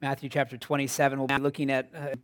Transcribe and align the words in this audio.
Matthew 0.00 0.28
chapter 0.28 0.56
27. 0.56 1.18
We'll 1.18 1.26
be 1.26 1.38
looking 1.38 1.72
at 1.72 1.90
uh, 1.92 2.14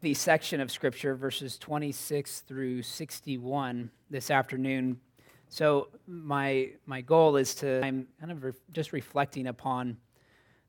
the 0.00 0.14
section 0.14 0.60
of 0.60 0.68
Scripture, 0.68 1.14
verses 1.14 1.56
26 1.58 2.40
through 2.40 2.82
61, 2.82 3.88
this 4.10 4.32
afternoon. 4.32 4.98
So, 5.48 5.88
my, 6.08 6.70
my 6.86 7.02
goal 7.02 7.36
is 7.36 7.54
to, 7.56 7.84
I'm 7.84 8.08
kind 8.18 8.32
of 8.32 8.42
re- 8.42 8.52
just 8.72 8.92
reflecting 8.92 9.46
upon 9.46 9.96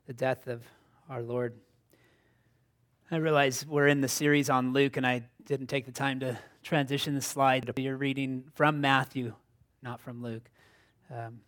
the 0.05 0.13
death 0.13 0.45
of 0.45 0.61
our 1.09 1.23
Lord. 1.23 1.55
I 3.09 3.15
realize 3.15 3.65
we're 3.65 3.87
in 3.87 4.01
the 4.01 4.07
series 4.07 4.47
on 4.51 4.71
Luke, 4.71 4.97
and 4.97 5.07
I 5.07 5.23
didn't 5.45 5.67
take 5.67 5.87
the 5.87 5.91
time 5.91 6.19
to 6.19 6.37
transition 6.61 7.15
the 7.15 7.21
slide. 7.21 7.71
You're 7.75 7.97
reading 7.97 8.43
from 8.53 8.81
Matthew, 8.81 9.33
not 9.81 9.99
from 9.99 10.21
Luke. 10.21 10.47
Um, 11.11 11.39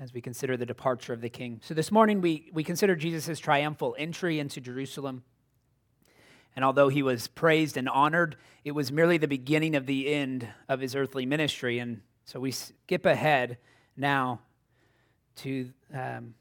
as 0.00 0.12
we 0.12 0.20
consider 0.20 0.56
the 0.56 0.66
departure 0.66 1.12
of 1.12 1.20
the 1.20 1.28
king. 1.28 1.60
So 1.62 1.72
this 1.72 1.90
morning 1.90 2.20
we, 2.20 2.50
we 2.52 2.62
consider 2.62 2.94
Jesus' 2.94 3.38
triumphal 3.38 3.96
entry 3.98 4.38
into 4.38 4.60
Jerusalem. 4.60 5.22
And 6.54 6.64
although 6.64 6.88
he 6.88 7.02
was 7.02 7.28
praised 7.28 7.76
and 7.76 7.88
honored, 7.88 8.36
it 8.64 8.72
was 8.72 8.92
merely 8.92 9.18
the 9.18 9.28
beginning 9.28 9.74
of 9.74 9.86
the 9.86 10.12
end 10.12 10.48
of 10.68 10.80
his 10.80 10.94
earthly 10.94 11.24
ministry. 11.24 11.78
And 11.78 12.02
so 12.24 12.40
we 12.40 12.50
skip 12.50 13.06
ahead 13.06 13.58
now 13.96 14.40
to 15.36 15.70
um, 15.94 16.34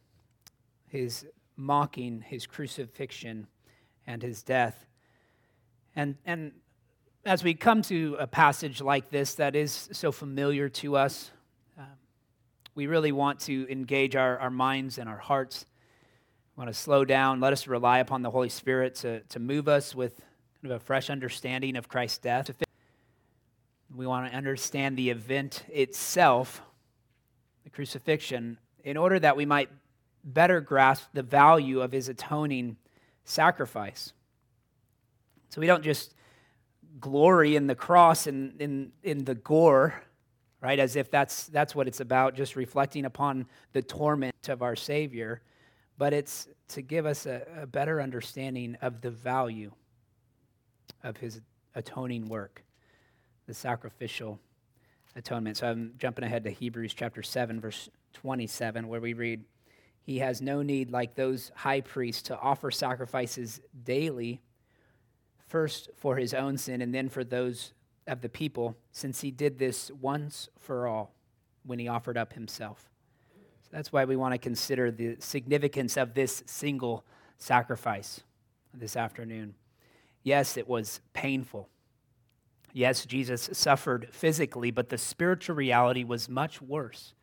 his 0.88 1.26
mocking, 1.56 2.22
his 2.22 2.46
crucifixion, 2.46 3.48
and 4.08 4.22
his 4.22 4.44
death. 4.44 4.86
And, 5.96 6.16
and 6.26 6.52
as 7.26 7.44
we 7.44 7.54
come 7.54 7.82
to 7.84 8.18
a 8.20 8.28
passage 8.28 8.82
like 8.82 9.10
this 9.10 9.36
that 9.36 9.56
is 9.56 9.90
so 9.92 10.12
familiar 10.12 10.68
to 10.70 10.98
us, 10.98 11.32
we 12.76 12.88
really 12.88 13.14
want 13.14 13.40
to 13.40 13.66
engage 13.72 14.18
our, 14.18 14.38
our 14.38 14.50
minds 14.50 14.98
and 14.98 15.08
our 15.08 15.18
hearts. 15.18 15.66
We 16.56 16.62
want 16.62 16.74
to 16.74 16.80
slow 16.80 17.06
down, 17.06 17.40
let 17.40 17.54
us 17.54 17.68
rely 17.68 18.00
upon 18.00 18.22
the 18.22 18.30
Holy 18.30 18.50
Spirit 18.50 18.96
to, 18.96 19.22
to 19.22 19.40
move 19.40 19.68
us 19.70 19.96
with 19.96 20.20
kind 20.62 20.74
of 20.74 20.82
a 20.82 20.84
fresh 20.84 21.10
understanding 21.10 21.78
of 21.78 21.88
Christ's 21.88 22.18
death. 22.18 22.52
We 23.96 24.06
want 24.06 24.30
to 24.30 24.38
understand 24.38 24.98
the 24.98 25.10
event 25.10 25.64
itself, 25.70 26.62
the 27.64 27.70
crucifixion, 27.70 28.58
in 28.84 28.98
order 28.98 29.20
that 29.20 29.38
we 29.38 29.46
might 29.46 29.70
better 30.26 30.60
grasp 30.60 31.08
the 31.14 31.24
value 31.24 31.82
of 31.82 31.94
his 31.94 32.10
atoning 32.10 32.76
sacrifice. 33.24 34.12
So 35.50 35.62
we 35.62 35.68
don't 35.68 35.84
just 35.84 36.14
glory 37.00 37.56
in 37.56 37.68
the 37.68 37.76
cross 37.76 38.28
and 38.28 38.60
in, 38.60 38.92
in 39.02 39.24
the 39.24 39.36
gore 39.36 40.05
right? 40.66 40.80
As 40.80 40.96
if 40.96 41.12
that's, 41.12 41.46
that's 41.46 41.76
what 41.76 41.88
it's 41.88 42.00
about, 42.00 42.34
just 42.34 42.56
reflecting 42.56 43.06
upon 43.06 43.46
the 43.74 43.84
torment 43.84 44.50
of 44.50 44.64
our 44.64 44.76
Savior. 44.76 45.44
But 46.00 46.12
it's 46.12 46.48
to 46.70 46.82
give 46.82 47.06
us 47.06 47.28
a, 47.28 47.44
a 47.62 47.68
better 47.68 48.02
understanding 48.02 48.76
of 48.82 49.00
the 49.02 49.12
value 49.12 49.72
of 51.04 51.18
his 51.18 51.40
atoning 51.76 52.30
work, 52.30 52.64
the 53.46 53.54
sacrificial 53.54 54.40
atonement. 55.16 55.58
So 55.58 55.68
I'm 55.68 55.94
jumping 56.00 56.26
ahead 56.26 56.44
to 56.46 56.50
Hebrews 56.50 56.96
chapter 56.96 57.22
7, 57.22 57.62
verse 57.62 57.88
27, 58.14 58.88
where 58.88 59.00
we 59.00 59.14
read, 59.14 59.44
He 60.02 60.18
has 60.18 60.42
no 60.42 60.64
need, 60.64 60.90
like 60.90 61.14
those 61.14 61.52
high 61.54 61.82
priests, 61.82 62.24
to 62.24 62.40
offer 62.40 62.72
sacrifices 62.72 63.62
daily, 63.84 64.42
first 65.48 65.92
for 65.96 66.16
his 66.16 66.34
own 66.34 66.58
sin 66.58 66.82
and 66.82 66.92
then 66.92 67.08
for 67.08 67.24
those 67.24 67.74
of 68.08 68.22
the 68.22 68.30
people, 68.30 68.76
since 68.92 69.22
he 69.22 69.32
did 69.32 69.58
this 69.58 69.92
once 70.00 70.50
for 70.60 70.88
all 70.88 71.14
when 71.66 71.80
he 71.80 71.88
offered 71.88 72.18
up 72.18 72.34
himself. 72.34 72.90
So 73.64 73.70
that's 73.72 73.92
why 73.92 74.06
we 74.06 74.16
want 74.16 74.34
to 74.34 74.38
consider 74.38 74.92
the 74.92 75.18
significance 75.20 75.98
of 75.98 76.14
this 76.14 76.44
single 76.46 77.04
sacrifice 77.38 78.22
this 78.74 78.96
afternoon. 78.96 79.56
Yes, 80.24 80.58
it 80.58 80.68
was 80.68 81.02
painful. 81.14 81.70
Yes, 82.74 83.06
Jesus 83.06 83.50
suffered 83.54 84.10
physically, 84.12 84.70
but 84.70 84.90
the 84.90 84.98
spiritual 84.98 85.56
reality 85.56 86.04
was 86.04 86.28
much 86.28 86.62
worse 86.62 87.14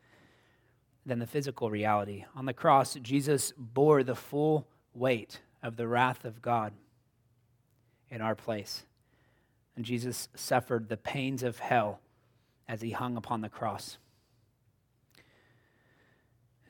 than 1.05 1.19
the 1.19 1.27
physical 1.27 1.69
reality. 1.69 2.25
On 2.35 2.45
the 2.45 2.53
cross, 2.53 2.95
Jesus 2.95 3.53
bore 3.57 4.03
the 4.03 4.15
full 4.15 4.67
weight 4.93 5.41
of 5.61 5.75
the 5.75 5.87
wrath 5.87 6.25
of 6.25 6.41
God 6.41 6.73
in 8.09 8.21
our 8.21 8.35
place. 8.35 8.85
And 9.75 9.85
Jesus 9.85 10.29
suffered 10.35 10.89
the 10.89 10.97
pains 10.97 11.43
of 11.43 11.59
hell 11.59 11.99
as 12.67 12.81
he 12.81 12.91
hung 12.91 13.17
upon 13.17 13.41
the 13.41 13.49
cross. 13.49 13.97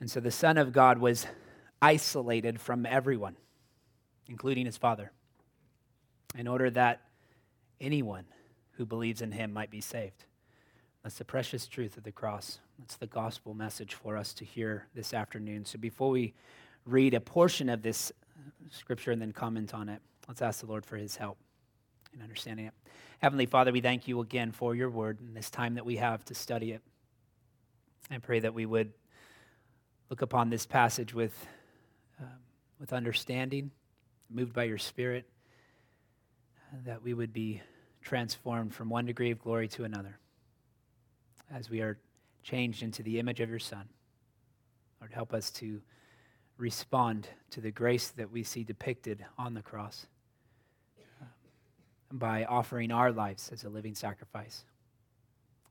And 0.00 0.10
so 0.10 0.20
the 0.20 0.30
Son 0.30 0.58
of 0.58 0.72
God 0.72 0.98
was 0.98 1.26
isolated 1.80 2.60
from 2.60 2.86
everyone, 2.86 3.36
including 4.28 4.66
his 4.66 4.76
Father, 4.76 5.12
in 6.36 6.48
order 6.48 6.70
that 6.70 7.02
anyone 7.80 8.24
who 8.72 8.86
believes 8.86 9.22
in 9.22 9.32
him 9.32 9.52
might 9.52 9.70
be 9.70 9.80
saved. 9.80 10.24
That's 11.02 11.18
the 11.18 11.24
precious 11.24 11.66
truth 11.66 11.96
of 11.96 12.02
the 12.02 12.12
cross. 12.12 12.58
That's 12.78 12.96
the 12.96 13.06
gospel 13.06 13.54
message 13.54 13.94
for 13.94 14.16
us 14.16 14.32
to 14.34 14.44
hear 14.44 14.88
this 14.94 15.12
afternoon. 15.12 15.66
So 15.66 15.78
before 15.78 16.10
we 16.10 16.34
read 16.86 17.14
a 17.14 17.20
portion 17.20 17.68
of 17.68 17.82
this 17.82 18.10
scripture 18.70 19.12
and 19.12 19.20
then 19.20 19.32
comment 19.32 19.74
on 19.74 19.88
it, 19.88 20.00
let's 20.26 20.42
ask 20.42 20.60
the 20.60 20.66
Lord 20.66 20.84
for 20.84 20.96
his 20.96 21.16
help 21.16 21.38
in 22.14 22.22
understanding 22.22 22.66
it. 22.66 22.74
Heavenly 23.20 23.46
Father, 23.46 23.72
we 23.72 23.80
thank 23.80 24.06
you 24.06 24.20
again 24.20 24.52
for 24.52 24.74
your 24.74 24.90
word 24.90 25.20
and 25.20 25.36
this 25.36 25.50
time 25.50 25.74
that 25.74 25.86
we 25.86 25.96
have 25.96 26.24
to 26.26 26.34
study 26.34 26.72
it. 26.72 26.82
I 28.10 28.18
pray 28.18 28.40
that 28.40 28.54
we 28.54 28.66
would 28.66 28.92
look 30.10 30.22
upon 30.22 30.50
this 30.50 30.66
passage 30.66 31.14
with, 31.14 31.34
um, 32.20 32.28
with 32.78 32.92
understanding, 32.92 33.70
moved 34.30 34.52
by 34.52 34.64
your 34.64 34.78
Spirit, 34.78 35.26
that 36.84 37.02
we 37.02 37.14
would 37.14 37.32
be 37.32 37.62
transformed 38.02 38.74
from 38.74 38.90
one 38.90 39.06
degree 39.06 39.30
of 39.30 39.40
glory 39.40 39.68
to 39.68 39.84
another 39.84 40.18
as 41.50 41.70
we 41.70 41.80
are 41.80 41.98
changed 42.42 42.82
into 42.82 43.02
the 43.02 43.18
image 43.18 43.40
of 43.40 43.48
your 43.48 43.58
Son. 43.58 43.88
Lord, 45.00 45.12
help 45.12 45.32
us 45.32 45.50
to 45.52 45.80
respond 46.58 47.28
to 47.50 47.60
the 47.60 47.70
grace 47.70 48.08
that 48.08 48.30
we 48.30 48.42
see 48.42 48.64
depicted 48.64 49.24
on 49.38 49.54
the 49.54 49.62
cross 49.62 50.06
by 52.14 52.44
offering 52.44 52.92
our 52.92 53.10
lives 53.10 53.50
as 53.52 53.64
a 53.64 53.68
living 53.68 53.94
sacrifice. 53.94 54.64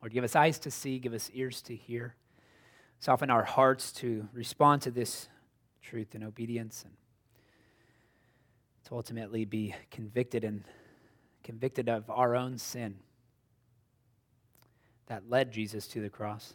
Lord, 0.01 0.13
give 0.13 0.25
us 0.25 0.35
eyes 0.35 0.59
to 0.59 0.71
see, 0.71 0.99
give 0.99 1.13
us 1.13 1.31
ears 1.33 1.61
to 1.63 1.75
hear. 1.75 2.15
Soften 2.99 3.29
our 3.29 3.43
hearts 3.43 3.93
to 3.93 4.27
respond 4.33 4.81
to 4.81 4.91
this 4.91 5.29
truth 5.81 6.13
in 6.13 6.23
obedience 6.23 6.83
and 6.83 6.93
to 8.85 8.95
ultimately 8.95 9.45
be 9.45 9.73
convicted 9.89 10.43
and 10.43 10.65
convicted 11.43 11.87
of 11.87 12.09
our 12.09 12.35
own 12.35 12.57
sin 12.57 12.95
that 15.07 15.29
led 15.29 15.51
Jesus 15.51 15.87
to 15.87 16.01
the 16.01 16.09
cross 16.09 16.53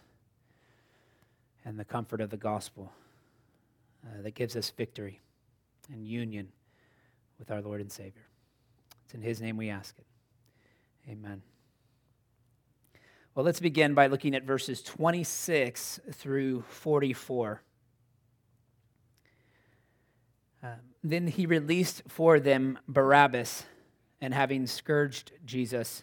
and 1.65 1.78
the 1.78 1.84
comfort 1.84 2.20
of 2.20 2.28
the 2.31 2.37
gospel 2.37 2.93
uh, 4.05 4.22
that 4.22 4.34
gives 4.34 4.56
us 4.56 4.70
victory 4.70 5.20
and 5.91 6.06
union 6.06 6.49
with 7.38 7.50
our 7.50 7.62
Lord 7.62 7.81
and 7.81 7.91
Savior. 7.91 8.28
It's 9.08 9.14
in 9.14 9.22
His 9.22 9.41
name 9.41 9.56
we 9.56 9.70
ask 9.70 9.96
it. 9.98 10.04
Amen. 11.10 11.41
Well, 13.34 13.42
let's 13.42 13.58
begin 13.58 13.94
by 13.94 14.08
looking 14.08 14.34
at 14.34 14.42
verses 14.42 14.82
26 14.82 15.98
through 16.12 16.60
44. 16.69 17.62
Uh, 20.62 20.66
then 21.02 21.26
he 21.26 21.46
released 21.46 22.02
for 22.06 22.38
them 22.38 22.78
Barabbas, 22.86 23.64
and 24.20 24.34
having 24.34 24.66
scourged 24.66 25.32
Jesus, 25.46 26.02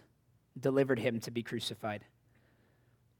delivered 0.59 0.97
him 0.97 1.19
to 1.19 1.29
be 1.29 1.43
crucified. 1.43 2.05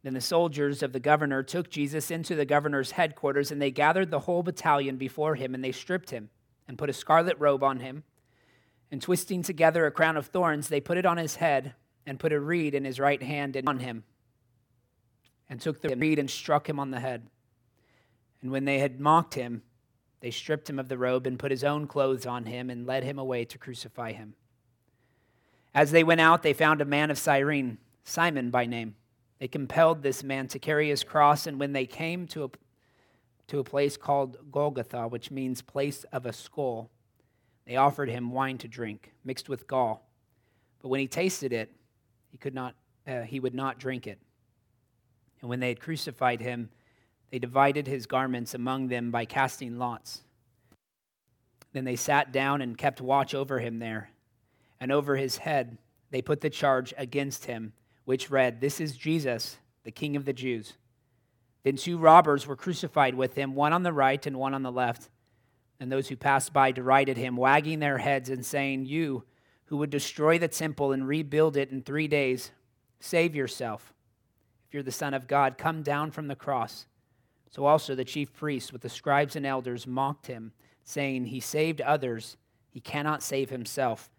Then 0.02 0.16
the 0.16 0.22
soldiers 0.22 0.82
of 0.82 0.94
the 0.94 1.00
governor 1.00 1.44
took 1.44 1.70
Jesus 1.70 2.10
into 2.10 2.34
the 2.34 2.46
governor's 2.46 2.90
headquarters, 2.90 3.52
and 3.52 3.62
they 3.62 3.70
gathered 3.70 4.10
the 4.10 4.22
whole 4.22 4.42
battalion 4.42 4.98
before 4.98 5.36
him, 5.36 5.54
and 5.54 5.64
they 5.64 5.72
stripped 5.72 6.10
him 6.10 6.32
and 6.68 6.76
put 6.76 6.90
a 6.90 6.94
scarlet 6.94 7.38
robe 7.38 7.62
on 7.62 7.82
him 7.82 8.04
and 8.92 9.02
twisting 9.02 9.42
together 9.42 9.86
a 9.86 9.92
crown 9.92 10.18
of 10.18 10.28
thorns, 10.28 10.68
they 10.68 10.80
put 10.80 10.98
it 10.98 11.06
on 11.06 11.18
his 11.18 11.38
head 11.38 11.74
and 12.06 12.20
put 12.20 12.34
a 12.34 12.40
reed 12.40 12.74
in 12.76 12.86
his 12.86 13.00
right 13.00 13.22
hand 13.22 13.56
and 13.56 13.68
on 13.68 13.80
him, 13.80 14.04
and 15.50 15.60
took 15.60 15.82
the 15.82 15.96
reed 15.96 16.20
and 16.20 16.30
struck 16.30 16.70
him 16.70 16.80
on 16.80 16.92
the 16.92 17.00
head. 17.00 17.28
And 18.42 18.52
when 18.52 18.66
they 18.66 18.80
had 18.80 19.00
mocked 19.00 19.34
him, 19.34 19.64
they 20.20 20.32
stripped 20.32 20.70
him 20.70 20.80
of 20.80 20.88
the 20.88 20.98
robe 20.98 21.28
and 21.28 21.38
put 21.38 21.52
his 21.52 21.64
own 21.64 21.88
clothes 21.88 22.26
on 22.26 22.46
him 22.46 22.70
and 22.70 22.86
led 22.86 23.04
him 23.04 23.20
away 23.20 23.46
to 23.46 23.58
crucify 23.58 24.12
him. 24.12 24.36
As 25.74 25.92
they 25.92 26.04
went 26.04 26.22
out, 26.22 26.42
they 26.42 26.54
found 26.54 26.80
a 26.80 26.86
man 26.86 27.12
of 27.12 27.18
Cyrene, 27.18 27.80
Simon 28.04 28.50
by 28.50 28.66
name. 28.66 28.96
They 29.40 29.48
compelled 29.48 30.02
this 30.02 30.24
man 30.24 30.48
to 30.48 30.60
carry 30.60 30.90
his 30.90 31.04
cross, 31.04 31.46
and 31.46 31.60
when 31.60 31.74
they 31.74 31.86
came 31.86 32.28
to 32.28 32.46
a, 32.46 32.50
to 33.48 33.60
a 33.60 33.64
place 33.64 33.98
called 33.98 34.38
Golgotha, 34.52 35.08
which 35.08 35.32
means 35.32 35.62
place 35.62 36.06
of 36.06 36.26
a 36.26 36.32
skull, 36.32 36.90
they 37.66 37.78
offered 37.78 38.10
him 38.10 38.32
wine 38.32 38.58
to 38.60 38.68
drink, 38.68 39.14
mixed 39.24 39.50
with 39.50 39.68
gall. 39.68 40.08
But 40.82 40.90
when 40.90 41.00
he 41.00 41.08
tasted 41.08 41.52
it, 41.52 41.72
he, 42.30 42.38
could 42.38 42.54
not, 42.54 42.76
uh, 43.08 43.22
he 43.22 43.40
would 43.40 43.56
not 43.56 43.80
drink 43.80 44.08
it. 44.08 44.20
And 45.42 45.50
when 45.50 45.60
they 45.60 45.70
had 45.70 45.80
crucified 45.80 46.42
him, 46.42 46.70
they 47.32 47.40
divided 47.40 47.88
his 47.88 48.06
garments 48.06 48.54
among 48.54 48.88
them 48.88 49.12
by 49.12 49.26
casting 49.26 49.78
lots. 49.78 50.22
Then 51.74 51.86
they 51.86 51.96
sat 51.96 52.32
down 52.32 52.62
and 52.62 52.78
kept 52.78 53.02
watch 53.02 53.34
over 53.34 53.60
him 53.60 53.80
there. 53.80 54.10
And 54.80 54.92
over 54.92 55.16
his 55.16 55.38
head 55.38 55.78
they 56.12 56.22
put 56.22 56.42
the 56.42 56.50
charge 56.50 56.94
against 56.98 57.46
him, 57.46 57.74
which 58.06 58.30
read, 58.30 58.62
This 58.62 58.80
is 58.80 58.96
Jesus, 58.96 59.58
the 59.84 59.92
King 59.92 60.16
of 60.16 60.26
the 60.26 60.34
Jews. 60.34 60.74
Then 61.64 61.76
two 61.76 61.98
robbers 61.98 62.46
were 62.46 62.56
crucified 62.56 63.16
with 63.16 63.34
him, 63.34 63.56
one 63.56 63.74
on 63.74 63.84
the 63.84 63.92
right 63.92 64.26
and 64.26 64.38
one 64.38 64.54
on 64.54 64.64
the 64.64 64.72
left. 64.72 65.10
And 65.80 65.92
those 65.92 66.08
who 66.08 66.16
passed 66.16 66.54
by 66.54 66.72
derided 66.72 67.18
him, 67.18 67.36
wagging 67.36 67.80
their 67.80 67.98
heads 67.98 68.30
and 68.30 68.46
saying, 68.46 68.86
You 68.86 69.24
who 69.66 69.78
would 69.78 69.90
destroy 69.90 70.38
the 70.38 70.48
temple 70.48 70.92
and 70.92 71.08
rebuild 71.08 71.58
it 71.58 71.72
in 71.72 71.82
three 71.82 72.08
days, 72.08 72.52
save 73.00 73.36
yourself. 73.36 73.94
If 74.68 74.74
you're 74.74 74.84
the 74.84 74.92
Son 74.92 75.14
of 75.14 75.28
God, 75.28 75.58
come 75.58 75.82
down 75.84 76.12
from 76.12 76.28
the 76.28 76.36
cross. 76.36 76.86
So 77.50 77.66
also 77.66 77.96
the 77.96 78.06
chief 78.06 78.34
priests 78.34 78.72
with 78.72 78.82
the 78.82 78.90
scribes 78.90 79.36
and 79.36 79.46
elders 79.46 79.88
mocked 79.88 80.28
him 80.28 80.54
saying, 80.86 81.26
He 81.26 81.40
saved 81.42 81.82
others, 81.82 82.38
he 82.70 82.80
cannot 82.80 83.24
save 83.24 83.50
himself. 83.50 84.10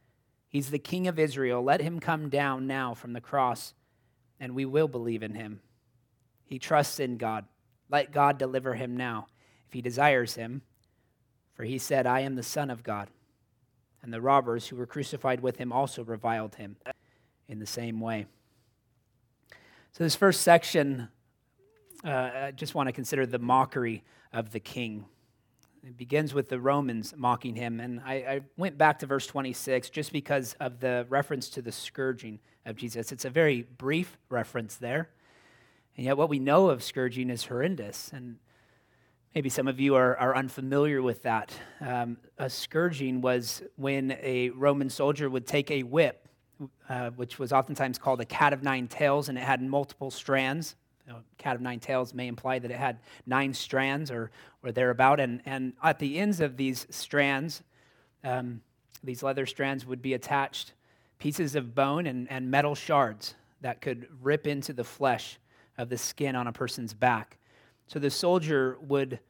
He's 0.48 0.70
the 0.70 0.78
King 0.78 1.06
of 1.08 1.18
Israel. 1.18 1.62
Let 1.62 1.80
him 1.80 2.00
come 2.00 2.28
down 2.28 2.66
now 2.66 2.94
from 2.94 3.12
the 3.12 3.20
cross, 3.20 3.74
and 4.38 4.54
we 4.54 4.64
will 4.64 4.88
believe 4.88 5.22
in 5.22 5.34
him. 5.34 5.60
He 6.44 6.58
trusts 6.58 7.00
in 7.00 7.16
God. 7.16 7.46
Let 7.88 8.12
God 8.12 8.38
deliver 8.38 8.74
him 8.74 8.96
now, 8.96 9.26
if 9.66 9.72
he 9.72 9.80
desires 9.80 10.34
him. 10.34 10.62
For 11.56 11.64
he 11.64 11.78
said, 11.78 12.06
I 12.06 12.20
am 12.20 12.36
the 12.36 12.42
Son 12.42 12.70
of 12.70 12.82
God. 12.82 13.08
And 14.02 14.12
the 14.12 14.20
robbers 14.20 14.68
who 14.68 14.76
were 14.76 14.86
crucified 14.86 15.40
with 15.40 15.56
him 15.56 15.72
also 15.72 16.04
reviled 16.04 16.56
him 16.56 16.76
in 17.48 17.58
the 17.58 17.66
same 17.66 17.98
way. 17.98 18.26
So, 19.92 20.04
this 20.04 20.14
first 20.14 20.42
section, 20.42 21.08
uh, 22.04 22.08
I 22.08 22.52
just 22.54 22.74
want 22.74 22.88
to 22.88 22.92
consider 22.92 23.24
the 23.24 23.38
mockery 23.38 24.04
of 24.32 24.52
the 24.52 24.60
king. 24.60 25.06
It 25.82 25.96
begins 25.96 26.34
with 26.34 26.50
the 26.50 26.60
Romans 26.60 27.14
mocking 27.16 27.56
him. 27.56 27.80
And 27.80 28.00
I, 28.04 28.14
I, 28.14 28.40
went 28.56 28.76
back 28.76 28.98
to 28.98 29.06
verse 29.06 29.26
26 29.26 29.88
just 29.88 30.12
because 30.12 30.54
of 30.60 30.80
the 30.80 31.06
reference 31.08 31.48
to 31.50 31.62
the 31.62 31.72
scourging 31.72 32.40
of 32.66 32.76
Jesus. 32.76 33.12
It's 33.12 33.24
a 33.24 33.30
very 33.30 33.62
brief 33.62 34.18
reference 34.28 34.76
there. 34.76 35.08
And 35.96 36.04
yet, 36.04 36.18
what 36.18 36.28
we 36.28 36.38
know 36.38 36.68
of 36.68 36.82
scourging 36.82 37.30
is 37.30 37.46
horrendous. 37.46 38.10
And 38.12 38.36
maybe 39.36 39.50
some 39.50 39.68
of 39.68 39.78
you 39.78 39.94
are, 39.94 40.16
are 40.16 40.34
unfamiliar 40.34 41.02
with 41.02 41.22
that. 41.22 41.52
Um, 41.82 42.16
a 42.38 42.48
scourging 42.48 43.20
was 43.20 43.62
when 43.76 44.12
a 44.22 44.48
Roman 44.48 44.88
soldier 44.88 45.28
would 45.28 45.46
take 45.46 45.70
a 45.70 45.82
whip, 45.82 46.26
uh, 46.88 47.10
which 47.10 47.38
was 47.38 47.52
oftentimes 47.52 47.98
called 47.98 48.22
a 48.22 48.24
cat 48.24 48.54
of 48.54 48.62
nine 48.62 48.88
tails, 48.88 49.28
and 49.28 49.36
it 49.36 49.44
had 49.44 49.60
multiple 49.60 50.10
strands 50.10 50.74
you 51.06 51.12
know, 51.12 51.18
cat 51.36 51.54
of 51.54 51.60
nine 51.60 51.80
tails 51.80 52.14
may 52.14 52.28
imply 52.28 52.58
that 52.58 52.70
it 52.70 52.78
had 52.78 52.98
nine 53.26 53.52
strands 53.52 54.10
or, 54.10 54.30
or 54.64 54.72
thereabout. 54.72 55.20
And, 55.20 55.42
and 55.44 55.74
at 55.82 55.98
the 55.98 56.18
ends 56.18 56.40
of 56.40 56.56
these 56.56 56.86
strands, 56.88 57.62
um, 58.24 58.62
these 59.04 59.22
leather 59.22 59.44
strands 59.44 59.84
would 59.84 60.00
be 60.00 60.14
attached 60.14 60.72
pieces 61.18 61.54
of 61.54 61.74
bone 61.74 62.06
and, 62.06 62.26
and 62.32 62.50
metal 62.50 62.74
shards 62.74 63.34
that 63.60 63.82
could 63.82 64.06
rip 64.22 64.46
into 64.46 64.72
the 64.72 64.82
flesh 64.82 65.38
of 65.76 65.90
the 65.90 65.98
skin 65.98 66.34
on 66.34 66.46
a 66.46 66.52
person's 66.52 66.94
back. 66.94 67.36
So 67.86 67.98
the 67.98 68.10
soldier 68.10 68.76
would 68.80 69.20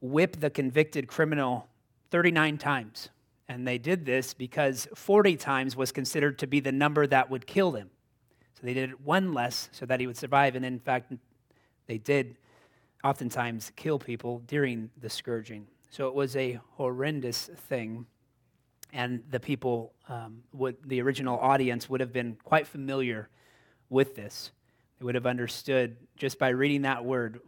whip 0.00 0.40
the 0.40 0.50
convicted 0.50 1.06
criminal 1.06 1.68
39 2.10 2.58
times. 2.58 3.08
And 3.48 3.66
they 3.66 3.78
did 3.78 4.04
this 4.04 4.34
because 4.34 4.86
40 4.94 5.36
times 5.36 5.76
was 5.76 5.92
considered 5.92 6.38
to 6.40 6.46
be 6.46 6.60
the 6.60 6.72
number 6.72 7.06
that 7.06 7.30
would 7.30 7.46
kill 7.46 7.70
them. 7.70 7.90
So 8.54 8.66
they 8.66 8.74
did 8.74 8.90
it 8.90 9.00
one 9.00 9.32
less 9.32 9.68
so 9.72 9.86
that 9.86 10.00
he 10.00 10.06
would 10.06 10.16
survive. 10.16 10.54
And 10.54 10.64
in 10.64 10.78
fact, 10.78 11.12
they 11.86 11.98
did 11.98 12.36
oftentimes 13.02 13.72
kill 13.76 13.98
people 13.98 14.40
during 14.46 14.90
the 15.00 15.10
scourging. 15.10 15.66
So 15.90 16.08
it 16.08 16.14
was 16.14 16.36
a 16.36 16.60
horrendous 16.72 17.50
thing. 17.68 18.06
And 18.92 19.22
the 19.30 19.40
people, 19.40 19.92
um, 20.08 20.42
would, 20.52 20.76
the 20.86 21.00
original 21.00 21.38
audience, 21.38 21.88
would 21.88 22.00
have 22.00 22.12
been 22.12 22.36
quite 22.44 22.66
familiar 22.66 23.28
with 23.88 24.14
this. 24.14 24.52
Would 25.02 25.16
have 25.16 25.26
understood 25.26 25.96
just 26.16 26.38
by 26.38 26.50
reading 26.50 26.82
that 26.82 27.04
word 27.04 27.40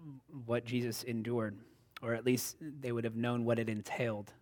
what 0.45 0.65
Jesus 0.65 1.05
endured, 1.05 1.57
or 2.03 2.13
at 2.13 2.27
least 2.27 2.57
they 2.61 2.91
would 2.91 3.05
have 3.05 3.15
known 3.15 3.45
what 3.45 3.61
it 3.61 3.69
entailed. 3.69 4.33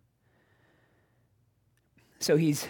So 2.19 2.37
he's 2.37 2.67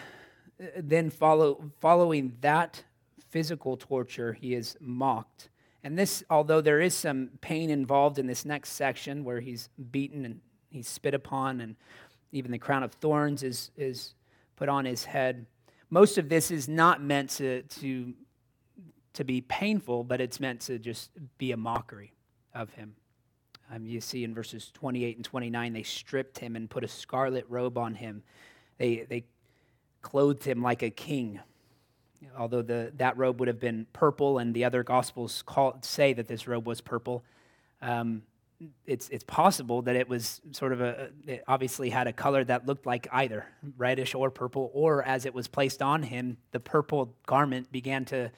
uh, 0.61 0.65
then 0.77 1.09
follow, 1.09 1.71
following 1.79 2.37
that 2.41 2.83
physical 3.29 3.77
torture, 3.77 4.33
he 4.33 4.53
is 4.53 4.75
mocked. 4.79 5.49
And 5.83 5.97
this, 5.97 6.23
although 6.29 6.61
there 6.61 6.81
is 6.81 6.93
some 6.93 7.29
pain 7.41 7.69
involved 7.69 8.19
in 8.19 8.27
this 8.27 8.45
next 8.45 8.73
section 8.73 9.23
where 9.23 9.39
he's 9.39 9.69
beaten 9.91 10.25
and 10.25 10.41
he's 10.69 10.87
spit 10.87 11.13
upon, 11.13 11.61
and 11.61 11.75
even 12.31 12.51
the 12.51 12.57
crown 12.57 12.83
of 12.83 12.91
thorns 12.93 13.43
is, 13.43 13.71
is 13.77 14.13
put 14.55 14.69
on 14.69 14.85
his 14.85 15.05
head, 15.05 15.45
most 15.89 16.17
of 16.17 16.29
this 16.29 16.51
is 16.51 16.67
not 16.67 17.01
meant 17.01 17.29
to, 17.31 17.61
to, 17.63 18.13
to 19.13 19.23
be 19.23 19.41
painful, 19.41 20.03
but 20.03 20.21
it's 20.21 20.39
meant 20.39 20.61
to 20.61 20.79
just 20.79 21.11
be 21.37 21.51
a 21.51 21.57
mockery 21.57 22.13
of 22.53 22.71
him. 22.73 22.95
Um, 23.71 23.85
you 23.85 24.01
see 24.01 24.23
in 24.23 24.33
verses 24.33 24.71
28 24.73 25.15
and 25.15 25.25
29, 25.25 25.73
they 25.73 25.83
stripped 25.83 26.39
him 26.39 26.55
and 26.55 26.69
put 26.69 26.83
a 26.83 26.87
scarlet 26.87 27.45
robe 27.49 27.77
on 27.77 27.95
him. 27.95 28.23
They, 28.77 29.05
they 29.09 29.25
clothed 30.01 30.43
him 30.43 30.61
like 30.61 30.83
a 30.83 30.89
king 30.89 31.39
although 32.37 32.61
the, 32.61 32.91
that 32.97 33.17
robe 33.17 33.39
would 33.39 33.47
have 33.47 33.59
been 33.59 33.85
purple, 33.93 34.37
and 34.39 34.53
the 34.53 34.65
other 34.65 34.83
gospels 34.83 35.43
call, 35.45 35.77
say 35.81 36.13
that 36.13 36.27
this 36.27 36.47
robe 36.47 36.65
was 36.65 36.81
purple. 36.81 37.23
Um, 37.81 38.23
it's, 38.85 39.09
it's 39.09 39.25
possible 39.25 39.81
that 39.81 39.95
it 39.95 40.07
was 40.07 40.39
sort 40.51 40.71
of 40.71 40.79
a, 40.79 41.09
it 41.27 41.43
obviously 41.47 41.89
had 41.89 42.07
a 42.07 42.13
color 42.13 42.43
that 42.45 42.65
looked 42.65 42.85
like 42.85 43.07
either 43.11 43.45
reddish 43.77 44.15
or 44.15 44.31
purple, 44.31 44.71
or 44.73 45.03
as 45.03 45.25
it 45.25 45.33
was 45.33 45.47
placed 45.47 45.81
on 45.81 46.03
him, 46.03 46.37
the 46.51 46.59
purple 46.59 47.13
garment 47.25 47.71
began 47.71 48.05
to 48.05 48.31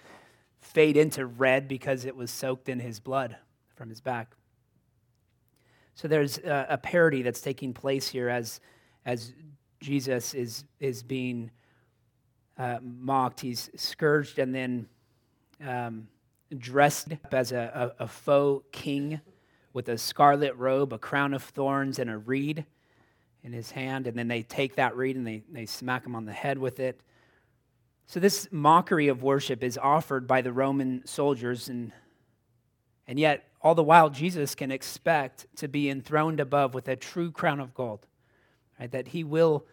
fade 0.66 0.98
into 0.98 1.26
red 1.26 1.68
because 1.68 2.06
it 2.06 2.16
was 2.16 2.32
soaked 2.32 2.68
in 2.68 2.80
his 2.80 3.00
blood 3.00 3.38
from 3.76 3.88
his 3.88 4.02
back. 4.02 4.36
So 5.94 6.08
there's 6.08 6.40
a, 6.40 6.66
a 6.72 6.78
parody 6.78 7.22
that's 7.22 7.40
taking 7.40 7.74
place 7.74 8.10
here 8.10 8.28
as, 8.28 8.60
as 9.06 9.34
Jesus 9.80 10.34
is, 10.34 10.66
is 10.80 11.04
being 11.04 11.52
uh, 12.58 12.80
mocked. 12.82 13.42
He's 13.42 13.70
scourged 13.76 14.40
and 14.40 14.54
then 14.54 14.88
um, 15.66 16.08
dressed 16.58 17.14
up 17.14 17.34
as 17.34 17.52
a, 17.52 17.94
a, 18.00 18.04
a, 18.04 18.08
faux 18.08 18.66
king 18.72 19.22
with 19.72 19.88
a 19.88 19.98
scarlet 19.98 20.56
robe, 20.56 20.92
a 20.92 20.98
crown 20.98 21.34
of 21.34 21.44
thorns, 21.44 22.00
and 22.00 22.10
a 22.10 22.18
reed 22.18 22.66
in 23.44 23.54
his 23.54 23.72
hand. 23.72 24.08
And 24.08 24.18
then 24.18 24.28
they 24.28 24.42
take 24.42 24.76
that 24.76 24.98
reed 24.98 25.16
and 25.16 25.26
they, 25.26 25.44
they 25.50 25.66
smack 25.66 26.06
him 26.06 26.16
on 26.16 26.26
the 26.26 26.34
head 26.34 26.58
with 26.58 26.80
it. 26.80 27.00
So, 28.08 28.20
this 28.20 28.48
mockery 28.52 29.08
of 29.08 29.24
worship 29.24 29.64
is 29.64 29.78
offered 29.78 30.28
by 30.28 30.42
the 30.42 30.54
Roman 30.54 31.06
soldiers, 31.06 31.70
and, 31.70 31.92
and 33.08 33.20
yet, 33.20 33.50
all 33.62 33.74
the 33.74 33.84
while, 33.84 34.10
Jesus 34.10 34.54
can 34.54 34.72
expect 34.72 35.48
to 35.58 35.68
be 35.68 35.90
enthroned 35.90 36.40
above 36.40 36.76
with 36.76 36.88
a 36.88 36.96
true 36.96 37.32
crown 37.32 37.60
of 37.60 37.74
gold, 37.74 38.06
right? 38.80 38.92
That 38.92 39.08
he 39.08 39.24
will 39.24 39.66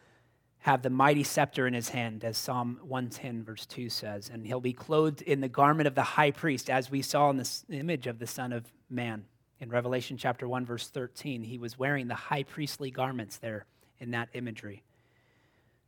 have 0.60 0.80
the 0.80 0.90
mighty 0.90 1.24
scepter 1.24 1.66
in 1.66 1.74
his 1.74 1.90
hand, 1.90 2.24
as 2.24 2.38
Psalm 2.38 2.78
110, 2.84 3.44
verse 3.44 3.66
2 3.66 3.90
says. 3.90 4.30
And 4.32 4.46
he'll 4.46 4.60
be 4.60 4.72
clothed 4.72 5.20
in 5.22 5.40
the 5.40 5.48
garment 5.48 5.88
of 5.88 5.94
the 5.94 6.02
high 6.02 6.30
priest, 6.30 6.70
as 6.70 6.90
we 6.90 7.02
saw 7.02 7.28
in 7.30 7.36
this 7.36 7.64
image 7.68 8.06
of 8.06 8.18
the 8.18 8.26
Son 8.26 8.52
of 8.52 8.64
Man. 8.88 9.24
In 9.60 9.68
Revelation 9.68 10.16
chapter 10.16 10.48
1, 10.48 10.64
verse 10.64 10.88
13, 10.88 11.42
he 11.42 11.58
was 11.58 11.78
wearing 11.78 12.08
the 12.08 12.14
high 12.14 12.44
priestly 12.44 12.90
garments 12.90 13.36
there 13.38 13.66
in 13.98 14.12
that 14.12 14.28
imagery. 14.34 14.82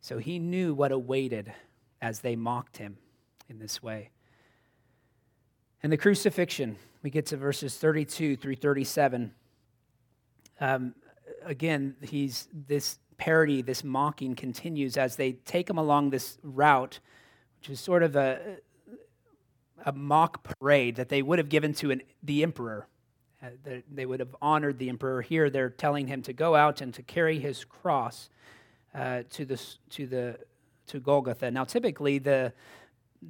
So 0.01 0.19
he 0.19 0.39
knew 0.39 0.75
what 0.75 0.93
awaited 0.93 1.53
as 2.05 2.21
they 2.21 2.37
mocked 2.37 2.77
him 2.77 2.99
in 3.49 3.59
this 3.59 3.83
way. 3.83 4.11
And 5.83 5.91
the 5.91 5.97
crucifixion, 5.97 6.77
we 7.03 7.09
get 7.09 7.25
to 7.27 7.39
verses 7.39 7.79
32 7.79 8.37
through 8.37 8.57
37. 8.57 9.33
Um, 10.61 10.95
again, 11.47 11.97
he's 12.03 12.47
this 12.53 12.99
parody, 13.17 13.63
this 13.63 13.83
mocking 13.83 14.35
continues 14.35 14.99
as 14.99 15.17
they 15.17 15.33
take 15.33 15.71
him 15.71 15.79
along 15.79 16.11
this 16.11 16.37
route, 16.43 17.01
which 17.59 17.71
is 17.71 17.81
sort 17.81 18.03
of 18.03 18.17
a, 18.17 18.59
a 19.87 19.93
mock 19.93 20.43
parade 20.43 20.97
that 20.97 21.09
they 21.09 21.23
would 21.23 21.39
have 21.39 21.49
given 21.49 21.73
to 21.73 21.91
an, 21.91 22.03
the 22.23 22.43
emperor. 22.43 22.87
Uh, 23.43 23.79
they 23.91 24.05
would 24.05 24.21
have 24.21 24.37
honored 24.43 24.79
the 24.79 24.91
emperor. 24.91 25.23
Here, 25.23 25.49
they're 25.49 25.71
telling 25.71 26.09
him 26.09 26.21
to 26.23 26.35
go 26.35 26.55
out 26.55 26.83
and 26.83 26.93
to 26.93 27.03
carry 27.03 27.39
his 27.39 27.65
cross 27.65 28.29
uh, 28.95 29.23
to 29.31 29.47
the 29.47 29.59
to 29.91 30.07
the 30.07 30.39
to 30.89 31.01
Golgotha. 31.01 31.51
Now, 31.51 31.65
typically, 31.65 32.19
the 32.19 32.53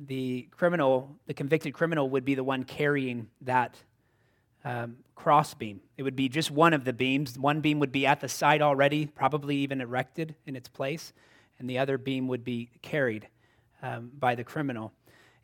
the 0.07 0.49
criminal, 0.51 1.17
the 1.27 1.35
convicted 1.35 1.73
criminal, 1.73 2.11
would 2.11 2.25
be 2.25 2.35
the 2.35 2.43
one 2.43 2.65
carrying 2.65 3.29
that 3.43 3.77
um, 4.65 4.97
cross 5.15 5.55
beam. 5.55 5.81
It 5.97 6.03
would 6.03 6.17
be 6.17 6.29
just 6.29 6.51
one 6.51 6.73
of 6.73 6.85
the 6.85 6.93
beams. 6.93 7.39
One 7.39 7.61
beam 7.61 7.79
would 7.79 7.93
be 7.93 8.07
at 8.07 8.21
the 8.21 8.29
site 8.29 8.63
already, 8.63 9.07
probably 9.07 9.57
even 9.57 9.81
erected 9.81 10.35
in 10.47 10.57
its 10.57 10.69
place, 10.69 11.13
and 11.59 11.71
the 11.71 11.79
other 11.79 11.99
beam 11.99 12.27
would 12.29 12.45
be 12.45 12.71
carried 12.83 13.29
um, 13.83 14.11
by 14.19 14.35
the 14.35 14.43
criminal. 14.43 14.93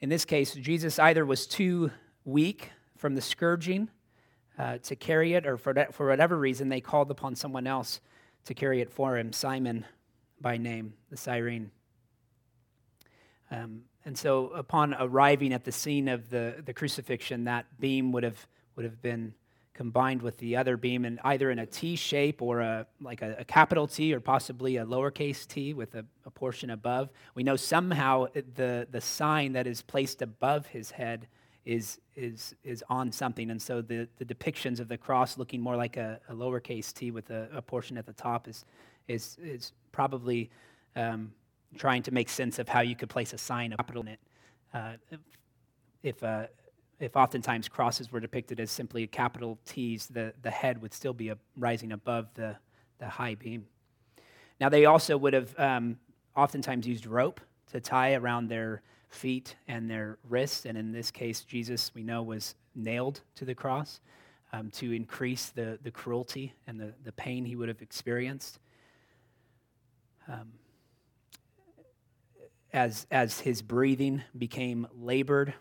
In 0.00 0.09
this 0.09 0.25
case, 0.25 0.55
Jesus 0.55 0.99
either 0.99 1.25
was 1.25 1.47
too 1.47 1.90
weak 2.25 2.71
from 2.97 3.14
the 3.14 3.21
scourging 3.21 3.88
uh, 4.59 4.79
to 4.79 4.97
carry 4.97 5.35
it, 5.35 5.47
or 5.47 5.57
for, 5.57 5.75
for 5.93 6.09
whatever 6.09 6.37
reason, 6.37 6.69
they 6.69 6.81
called 6.81 7.11
upon 7.11 7.35
someone 7.35 7.67
else 7.67 8.00
to 8.47 8.55
carry 8.55 8.81
it 8.81 8.90
for 8.90 9.17
him. 9.17 9.33
Simon 9.33 9.85
by 10.40 10.57
name, 10.57 10.95
the 11.11 11.17
Cyrene. 11.17 11.71
Um, 13.50 13.83
and 14.04 14.16
so, 14.16 14.49
upon 14.49 14.95
arriving 14.95 15.52
at 15.52 15.64
the 15.64 15.73
scene 15.73 16.09
of 16.09 16.30
the, 16.30 16.62
the 16.64 16.73
crucifixion, 16.73 17.45
that 17.45 17.66
beam 17.78 18.12
would 18.12 18.23
have, 18.23 18.47
would 18.76 18.85
have 18.85 19.02
been 19.02 19.35
combined 19.75 20.21
with 20.21 20.37
the 20.38 20.57
other 20.57 20.76
beam, 20.76 21.04
and 21.04 21.19
either 21.25 21.50
in 21.50 21.59
a 21.59 21.66
T 21.66 21.97
shape 21.97 22.42
or 22.42 22.61
a, 22.61 22.87
like 23.00 23.23
a, 23.23 23.37
a 23.38 23.45
capital 23.45 23.87
T 23.87 24.14
or 24.14 24.21
possibly 24.21 24.76
a 24.76 24.85
lowercase 24.85 25.47
t 25.47 25.73
with 25.73 25.95
a, 25.95 26.04
a 26.26 26.30
portion 26.30 26.71
above. 26.71 27.09
We 27.35 27.42
know 27.42 27.57
somehow 27.57 28.26
the, 28.35 28.87
the 28.90 29.00
sign 29.00 29.54
that 29.54 29.66
is 29.66 29.80
placed 29.80 30.23
above 30.23 30.66
his 30.66 30.90
head 30.90 31.28
is, 31.64 31.99
is, 32.14 32.54
is 32.64 32.85
on 32.88 33.12
something. 33.12 33.50
And 33.50 33.61
so 33.61 33.80
the, 33.80 34.09
the 34.19 34.25
depictions 34.25 34.80
of 34.80 34.88
the 34.88 34.99
cross 34.99 35.38
looking 35.38 35.61
more 35.61 35.76
like 35.76 35.97
a, 35.97 36.21
a 36.28 36.35
lowercase 36.35 36.92
t 36.92 37.11
with 37.11 37.30
a, 37.30 37.49
a, 37.52 37.62
portion 37.62 37.97
at 37.97 38.07
the 38.07 38.12
top 38.12 38.49
is, 38.49 38.64
is, 39.09 39.37
is 39.42 39.73
probably 39.92 40.50
um, 40.97 41.33
trying 41.76 42.02
to 42.02 42.10
make 42.10 42.28
sense 42.28 42.58
of 42.58 42.68
how 42.68 42.80
you 42.80 42.96
could 42.96 43.08
place 43.08 43.32
a 43.32 43.38
sign, 43.38 43.72
a 43.72 43.76
capital 43.76 44.02
in 44.02 44.08
it. 44.08 44.20
Uh, 44.72 44.92
if, 46.02 46.22
uh, 46.22 46.46
if 46.98 47.16
oftentimes 47.16 47.68
crosses 47.68 48.10
were 48.12 48.20
depicted 48.20 48.60
as 48.60 48.70
simply 48.70 49.06
capital 49.06 49.58
T's, 49.64 50.06
the, 50.06 50.32
the 50.42 50.50
head 50.50 50.80
would 50.82 50.94
still 50.94 51.12
be 51.12 51.32
rising 51.56 51.92
above 51.92 52.28
the, 52.34 52.56
the 52.98 53.08
high 53.08 53.34
beam. 53.34 53.66
Now, 54.60 54.68
they 54.68 54.84
also 54.84 55.16
would 55.16 55.32
have 55.32 55.58
um, 55.58 55.98
oftentimes 56.36 56.86
used 56.86 57.06
rope 57.06 57.40
to 57.72 57.80
tie 57.80 58.14
around 58.14 58.48
their 58.48 58.82
feet 59.08 59.56
and 59.68 59.90
their 59.90 60.18
wrists. 60.28 60.66
And 60.66 60.76
in 60.76 60.92
this 60.92 61.10
case, 61.10 61.42
Jesus, 61.42 61.92
we 61.94 62.02
know, 62.02 62.22
was 62.22 62.54
nailed 62.74 63.20
to 63.36 63.44
the 63.44 63.54
cross 63.54 64.00
um, 64.52 64.70
to 64.72 64.92
increase 64.92 65.50
the, 65.50 65.78
the 65.82 65.90
cruelty 65.90 66.54
and 66.66 66.78
the, 66.78 66.92
the 67.04 67.12
pain 67.12 67.44
he 67.44 67.56
would 67.56 67.68
have 67.68 67.82
experienced. 67.82 68.58
Um, 70.28 70.52
as, 72.72 73.06
as 73.10 73.40
his 73.40 73.62
breathing 73.62 74.22
became 74.36 74.86
labored, 74.94 75.54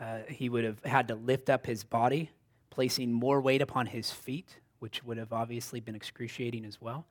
uh, 0.00 0.18
he 0.28 0.48
would 0.48 0.64
have 0.64 0.82
had 0.84 1.08
to 1.08 1.14
lift 1.14 1.50
up 1.50 1.66
his 1.66 1.84
body, 1.84 2.30
placing 2.70 3.12
more 3.12 3.40
weight 3.40 3.62
upon 3.62 3.86
his 3.86 4.10
feet, 4.10 4.58
which 4.78 5.04
would 5.04 5.16
have 5.16 5.32
obviously 5.32 5.80
been 5.80 5.94
excruciating 5.94 6.64
as 6.64 6.80
well. 6.80 7.06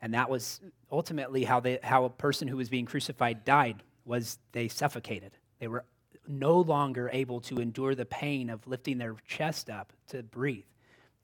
And 0.00 0.14
that 0.14 0.28
was 0.28 0.60
ultimately 0.90 1.44
how, 1.44 1.60
they, 1.60 1.78
how 1.82 2.04
a 2.04 2.10
person 2.10 2.48
who 2.48 2.56
was 2.56 2.68
being 2.68 2.86
crucified 2.86 3.44
died, 3.44 3.82
was 4.04 4.38
they 4.52 4.68
suffocated. 4.68 5.32
They 5.58 5.68
were 5.68 5.84
no 6.28 6.60
longer 6.60 7.10
able 7.12 7.40
to 7.42 7.58
endure 7.58 7.94
the 7.94 8.04
pain 8.04 8.50
of 8.50 8.66
lifting 8.66 8.98
their 8.98 9.16
chest 9.26 9.70
up 9.70 9.92
to 10.08 10.22
breathe. 10.22 10.64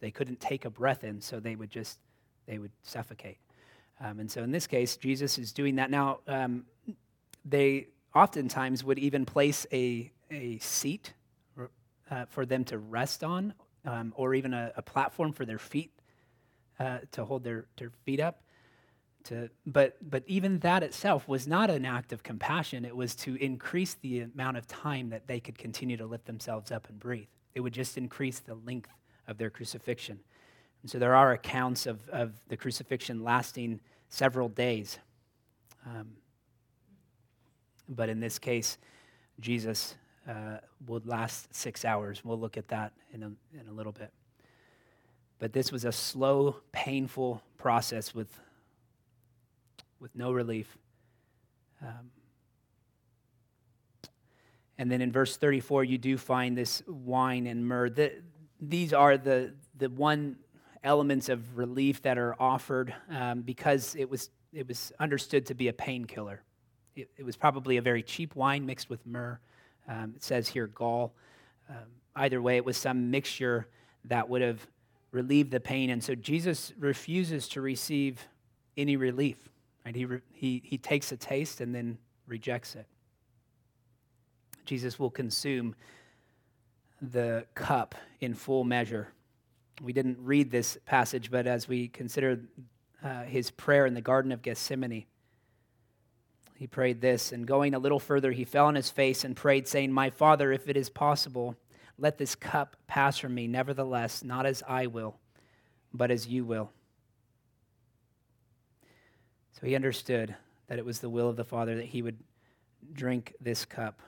They 0.00 0.10
couldn't 0.10 0.40
take 0.40 0.64
a 0.64 0.70
breath 0.70 1.04
in, 1.04 1.20
so 1.20 1.38
they 1.40 1.54
would 1.54 1.70
just, 1.70 1.98
they 2.46 2.58
would 2.58 2.72
suffocate. 2.82 3.38
Um, 4.02 4.18
and 4.20 4.30
so 4.30 4.42
in 4.42 4.50
this 4.50 4.66
case, 4.66 4.96
Jesus 4.96 5.38
is 5.38 5.52
doing 5.52 5.76
that. 5.76 5.90
Now, 5.90 6.18
um, 6.26 6.64
they 7.44 7.88
oftentimes 8.14 8.82
would 8.84 8.98
even 8.98 9.24
place 9.24 9.66
a, 9.72 10.10
a 10.30 10.58
seat 10.58 11.14
uh, 12.10 12.26
for 12.26 12.44
them 12.44 12.64
to 12.64 12.78
rest 12.78 13.22
on, 13.22 13.54
um, 13.84 14.12
or 14.16 14.34
even 14.34 14.52
a, 14.52 14.72
a, 14.76 14.82
platform 14.82 15.32
for 15.32 15.46
their 15.46 15.58
feet 15.58 15.92
uh, 16.78 16.98
to 17.12 17.24
hold 17.24 17.42
their, 17.42 17.66
their 17.78 17.90
feet 18.04 18.20
up. 18.20 18.42
To, 19.24 19.48
but, 19.64 19.96
but 20.02 20.24
even 20.26 20.58
that 20.58 20.82
itself 20.82 21.26
was 21.28 21.46
not 21.46 21.70
an 21.70 21.84
act 21.84 22.12
of 22.12 22.22
compassion. 22.22 22.84
It 22.84 22.94
was 22.94 23.14
to 23.16 23.36
increase 23.36 23.94
the 23.94 24.20
amount 24.20 24.56
of 24.56 24.66
time 24.66 25.10
that 25.10 25.26
they 25.26 25.40
could 25.40 25.56
continue 25.56 25.96
to 25.96 26.06
lift 26.06 26.26
themselves 26.26 26.70
up 26.72 26.88
and 26.88 26.98
breathe. 26.98 27.28
It 27.54 27.60
would 27.60 27.72
just 27.72 27.96
increase 27.96 28.40
the 28.40 28.56
length 28.56 28.90
of 29.28 29.38
their 29.38 29.50
crucifixion. 29.50 30.20
And 30.82 30.90
so 30.90 30.98
there 30.98 31.14
are 31.14 31.32
accounts 31.32 31.86
of, 31.86 32.08
of 32.08 32.32
the 32.48 32.56
crucifixion 32.56 33.22
lasting 33.22 33.80
several 34.08 34.48
days. 34.48 34.98
Um, 35.86 36.16
but 37.88 38.08
in 38.08 38.20
this 38.20 38.38
case, 38.38 38.78
Jesus 39.40 39.94
uh, 40.28 40.58
would 40.86 41.06
last 41.06 41.54
six 41.54 41.84
hours. 41.84 42.24
We'll 42.24 42.38
look 42.38 42.56
at 42.56 42.68
that 42.68 42.92
in 43.12 43.22
a, 43.22 43.26
in 43.58 43.68
a 43.68 43.72
little 43.72 43.92
bit. 43.92 44.10
But 45.38 45.52
this 45.52 45.72
was 45.72 45.84
a 45.84 45.92
slow, 45.92 46.56
painful 46.70 47.42
process 47.58 48.14
with, 48.14 48.28
with 50.00 50.14
no 50.14 50.32
relief. 50.32 50.76
Um, 51.80 52.10
and 54.78 54.90
then 54.90 55.00
in 55.00 55.12
verse 55.12 55.36
34, 55.36 55.84
you 55.84 55.98
do 55.98 56.16
find 56.16 56.56
this 56.56 56.82
wine 56.86 57.46
and 57.46 57.66
myrrh. 57.66 57.90
The, 57.90 58.12
these 58.60 58.92
are 58.92 59.16
the, 59.16 59.52
the 59.76 59.90
one 59.90 60.36
elements 60.84 61.28
of 61.28 61.56
relief 61.56 62.02
that 62.02 62.18
are 62.18 62.34
offered 62.40 62.94
um, 63.10 63.42
because 63.42 63.94
it 63.96 64.08
was, 64.10 64.30
it 64.52 64.66
was 64.66 64.92
understood 64.98 65.46
to 65.46 65.54
be 65.54 65.68
a 65.68 65.72
painkiller. 65.72 66.42
It, 66.96 67.08
it, 67.16 67.24
was 67.24 67.36
probably 67.36 67.76
a 67.76 67.82
very 67.82 68.02
cheap 68.02 68.34
wine 68.34 68.66
mixed 68.66 68.90
with 68.90 69.06
myrrh. 69.06 69.38
Um, 69.88 70.14
it 70.16 70.22
says 70.22 70.48
here 70.48 70.66
gall. 70.66 71.14
Um, 71.68 71.76
either 72.16 72.42
way, 72.42 72.56
it 72.56 72.64
was 72.64 72.76
some 72.76 73.10
mixture 73.10 73.68
that 74.06 74.28
would 74.28 74.42
have 74.42 74.66
relieved 75.10 75.50
the 75.50 75.60
pain. 75.60 75.90
And 75.90 76.02
so 76.02 76.14
Jesus 76.14 76.72
refuses 76.78 77.48
to 77.48 77.60
receive 77.60 78.26
any 78.76 78.96
relief. 78.96 79.36
Right? 79.86 79.94
He, 79.94 80.04
re- 80.04 80.20
he, 80.32 80.62
he 80.64 80.78
takes 80.78 81.12
a 81.12 81.16
taste 81.16 81.60
and 81.60 81.74
then 81.74 81.98
rejects 82.26 82.74
it. 82.74 82.86
Jesus 84.64 84.98
will 84.98 85.10
consume 85.10 85.74
the 87.00 87.44
cup 87.54 87.94
in 88.20 88.34
full 88.34 88.64
measure 88.64 89.08
we 89.82 89.92
didn't 89.92 90.18
read 90.20 90.50
this 90.50 90.78
passage, 90.86 91.30
but 91.30 91.46
as 91.46 91.66
we 91.66 91.88
consider 91.88 92.40
uh, 93.02 93.24
his 93.24 93.50
prayer 93.50 93.84
in 93.84 93.94
the 93.94 94.00
Garden 94.00 94.30
of 94.30 94.40
Gethsemane, 94.42 95.06
he 96.54 96.66
prayed 96.68 97.00
this. 97.00 97.32
And 97.32 97.46
going 97.46 97.74
a 97.74 97.78
little 97.78 97.98
further, 97.98 98.30
he 98.30 98.44
fell 98.44 98.66
on 98.66 98.76
his 98.76 98.90
face 98.90 99.24
and 99.24 99.34
prayed, 99.34 99.66
saying, 99.66 99.92
My 99.92 100.10
Father, 100.10 100.52
if 100.52 100.68
it 100.68 100.76
is 100.76 100.88
possible, 100.88 101.56
let 101.98 102.18
this 102.18 102.36
cup 102.36 102.76
pass 102.86 103.18
from 103.18 103.34
me. 103.34 103.48
Nevertheless, 103.48 104.22
not 104.22 104.46
as 104.46 104.62
I 104.68 104.86
will, 104.86 105.16
but 105.92 106.12
as 106.12 106.28
you 106.28 106.44
will. 106.44 106.70
So 109.60 109.66
he 109.66 109.74
understood 109.74 110.36
that 110.68 110.78
it 110.78 110.84
was 110.84 111.00
the 111.00 111.10
will 111.10 111.28
of 111.28 111.36
the 111.36 111.44
Father 111.44 111.76
that 111.76 111.86
he 111.86 112.02
would 112.02 112.18
drink 112.92 113.34
this 113.40 113.64
cup. 113.64 114.00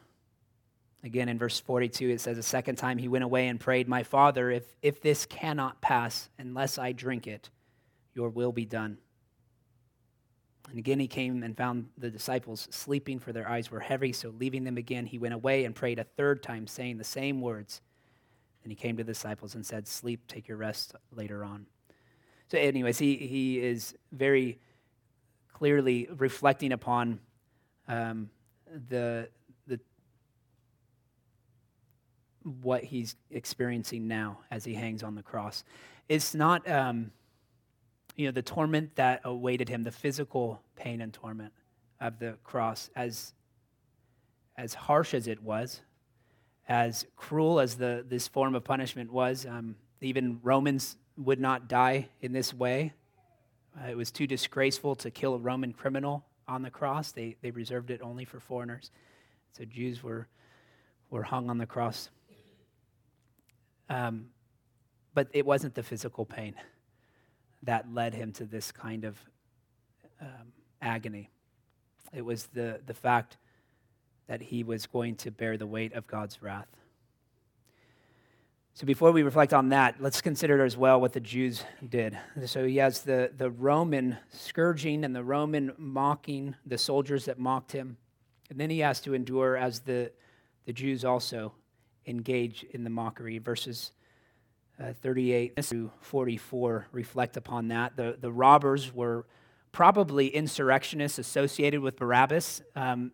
Again, 1.05 1.29
in 1.29 1.39
verse 1.39 1.61
42, 1.61 2.09
it 2.09 2.21
says, 2.23 2.39
A 2.39 2.43
second 2.43 2.77
time 2.77 2.97
he 2.97 3.09
went 3.09 3.25
away 3.25 3.49
and 3.49 3.61
prayed, 3.61 3.87
My 3.87 4.03
father, 4.03 4.51
if, 4.51 4.65
if 4.81 5.03
this 5.03 5.27
cannot 5.27 5.83
pass 5.83 6.31
unless 6.39 6.79
I 6.79 6.93
drink 6.93 7.27
it, 7.27 7.51
your 8.15 8.31
will 8.31 8.53
be 8.53 8.65
done. 8.65 8.97
And 10.71 10.79
again 10.79 10.99
he 10.99 11.07
came 11.07 11.43
and 11.43 11.55
found 11.55 11.91
the 11.99 12.09
disciples 12.09 12.69
sleeping, 12.71 13.19
for 13.19 13.35
their 13.35 13.47
eyes 13.47 13.71
were 13.71 13.81
heavy. 13.81 14.15
So 14.15 14.31
leaving 14.31 14.65
them 14.65 14.79
again, 14.79 15.05
he 15.05 15.19
went 15.19 15.35
away 15.35 15.67
and 15.67 15.75
prayed 15.75 15.99
a 15.99 16.05
third 16.05 16.43
time, 16.43 16.67
saying 16.67 16.97
the 16.97 17.05
same 17.05 17.43
words. 17.43 17.83
And 18.63 18.73
he 18.73 18.77
came 18.77 18.97
to 18.97 19.05
the 19.05 19.13
disciples 19.13 19.55
and 19.55 19.67
said, 19.67 19.87
Sleep, 19.87 20.27
take 20.27 20.49
your 20.49 20.57
rest 20.57 20.95
later 21.15 21.45
on. 21.45 21.67
So, 22.49 22.57
anyways, 22.57 22.99
he, 22.99 23.17
he 23.17 23.61
is 23.61 23.95
very 24.11 24.59
clearly 25.53 26.09
reflecting 26.17 26.73
upon 26.73 27.21
um, 27.89 28.31
the, 28.89 29.29
what 32.63 32.85
he's 32.85 33.17
experiencing 33.31 34.07
now 34.07 34.39
as 34.51 34.65
he 34.65 34.75
hangs 34.75 35.03
on 35.03 35.15
the 35.15 35.23
cross. 35.23 35.65
It's 36.09 36.35
not, 36.35 36.69
um, 36.71 37.11
you 38.17 38.27
know, 38.27 38.33
the 38.33 38.43
torment 38.43 38.97
that 38.97 39.23
awaited 39.25 39.69
him, 39.69 39.83
the 39.83 39.91
physical 39.91 40.61
pain 40.77 41.01
and 41.01 41.13
torment 41.13 41.53
of 42.01 42.19
the 42.19 42.37
cross, 42.45 42.91
as, 42.95 43.33
as 44.57 44.75
harsh 44.75 45.15
as 45.15 45.27
it 45.27 45.43
was, 45.43 45.81
as 46.69 47.07
cruel 47.17 47.61
as 47.61 47.77
the, 47.77 48.05
this 48.07 48.29
form 48.29 48.55
of 48.55 48.65
punishment 48.65 49.13
was. 49.13 49.47
Um, 49.47 49.77
even 50.01 50.39
Romans 50.43 50.97
would 51.17 51.41
not 51.41 51.69
die 51.69 52.09
in 52.21 52.33
this 52.33 52.53
way. 52.53 52.93
Uh, 53.81 53.89
it 53.91 53.97
was 53.97 54.11
too 54.11 54.27
disgraceful 54.27 54.95
to 54.97 55.11
kill 55.11 55.35
a 55.35 55.39
Roman 55.39 55.73
criminal 55.73 56.25
on 56.47 56.63
the 56.63 56.71
cross. 56.71 57.13
They, 57.13 57.37
they 57.41 57.51
reserved 57.51 57.91
it 57.91 58.03
only 58.03 58.25
for 58.25 58.39
foreigners. 58.39 58.91
So 59.57 59.65
Jews 59.65 60.03
were, 60.03 60.29
were 61.11 61.23
hung 61.23 61.49
on 61.49 61.59
the 61.59 61.67
cross. 61.67 62.11
Um, 63.89 64.27
but 65.15 65.29
it 65.33 65.47
wasn't 65.47 65.75
the 65.75 65.83
physical 65.83 66.25
pain 66.25 66.55
that 67.63 67.93
led 67.93 68.15
him 68.15 68.33
to 68.33 68.45
this 68.45 68.73
kind 68.73 69.05
of 69.05 69.19
um, 70.21 70.53
agony. 70.83 71.31
It 72.13 72.25
was 72.25 72.47
the, 72.47 72.81
the 72.87 72.95
fact 72.95 73.37
that 74.27 74.41
he 74.41 74.63
was 74.65 74.87
going 74.87 75.17
to 75.17 75.31
bear 75.31 75.57
the 75.57 75.67
weight 75.67 75.93
of 75.95 76.07
God's 76.07 76.43
wrath. 76.43 76.69
So 78.77 78.87
before 78.87 79.13
we 79.13 79.23
reflect 79.23 79.55
on 79.55 79.69
that, 79.69 79.97
let's 80.01 80.21
consider 80.21 80.65
as 80.65 80.77
well 80.77 81.01
what 81.01 81.13
the 81.13 81.21
Jews 81.21 81.63
did. 81.89 82.19
So 82.47 82.67
he 82.67 82.79
has 82.79 83.03
the, 83.03 83.31
the 83.37 83.51
Roman 83.51 84.19
scourging 84.33 85.05
and 85.05 85.15
the 85.15 85.23
Roman 85.23 85.73
mocking, 85.79 86.57
the 86.67 86.77
soldiers 86.77 87.27
that 87.27 87.39
mocked 87.39 87.71
him. 87.71 87.97
And 88.51 88.59
then 88.59 88.71
he 88.71 88.81
has 88.81 89.01
to 89.03 89.15
endure 89.15 89.57
as 89.57 89.81
the, 89.81 90.11
the 90.67 90.73
Jews 90.73 91.05
also 91.05 91.53
engage 92.07 92.65
in 92.71 92.85
the 92.85 92.91
mockery. 92.91 93.39
Verses 93.39 93.93
uh, 94.83 94.93
38 95.03 95.65
through 95.65 95.91
44 96.01 96.89
reflect 96.93 97.37
upon 97.37 97.69
that. 97.69 97.97
The, 97.97 98.17
the 98.21 98.33
robbers 98.33 98.93
were 98.93 99.27
probably 99.73 100.29
insurrectionists 100.29 101.19
associated 101.19 101.81
with 101.81 101.97
Barabbas. 101.97 102.63
Um, 102.75 103.13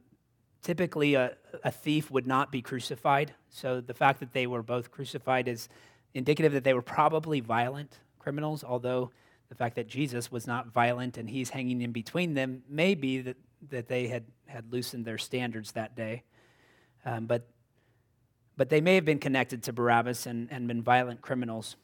typically, 0.62 1.14
a, 1.14 1.36
a 1.64 1.70
thief 1.70 2.10
would 2.10 2.26
not 2.26 2.52
be 2.52 2.62
crucified. 2.62 3.34
So 3.48 3.80
the 3.80 3.94
fact 3.94 4.20
that 4.20 4.32
they 4.32 4.46
were 4.46 4.62
both 4.62 4.90
crucified 4.90 5.48
is 5.48 5.68
indicative 6.14 6.52
that 6.52 6.64
they 6.64 6.74
were 6.74 6.82
probably 6.82 7.40
violent 7.40 7.98
criminals, 8.18 8.64
although 8.64 9.10
the 9.48 9.54
fact 9.54 9.76
that 9.76 9.88
Jesus 9.88 10.30
was 10.30 10.46
not 10.46 10.68
violent 10.68 11.18
and 11.18 11.28
he's 11.28 11.50
hanging 11.50 11.82
in 11.82 11.92
between 11.92 12.34
them 12.34 12.62
may 12.68 12.94
be 12.94 13.20
that, 13.20 13.36
that 13.70 13.88
they 13.88 14.08
had, 14.08 14.24
had 14.46 14.72
loosened 14.72 15.04
their 15.04 15.18
standards 15.18 15.72
that 15.72 15.96
day. 15.96 16.22
Um, 17.04 17.26
but, 17.26 17.48
but 18.56 18.68
they 18.68 18.80
may 18.80 18.94
have 18.94 19.04
been 19.04 19.18
connected 19.18 19.62
to 19.64 19.72
Barabbas 19.72 20.26
and, 20.26 20.48
and 20.50 20.68
been 20.68 20.82
violent 20.82 21.20
criminals. 21.22 21.76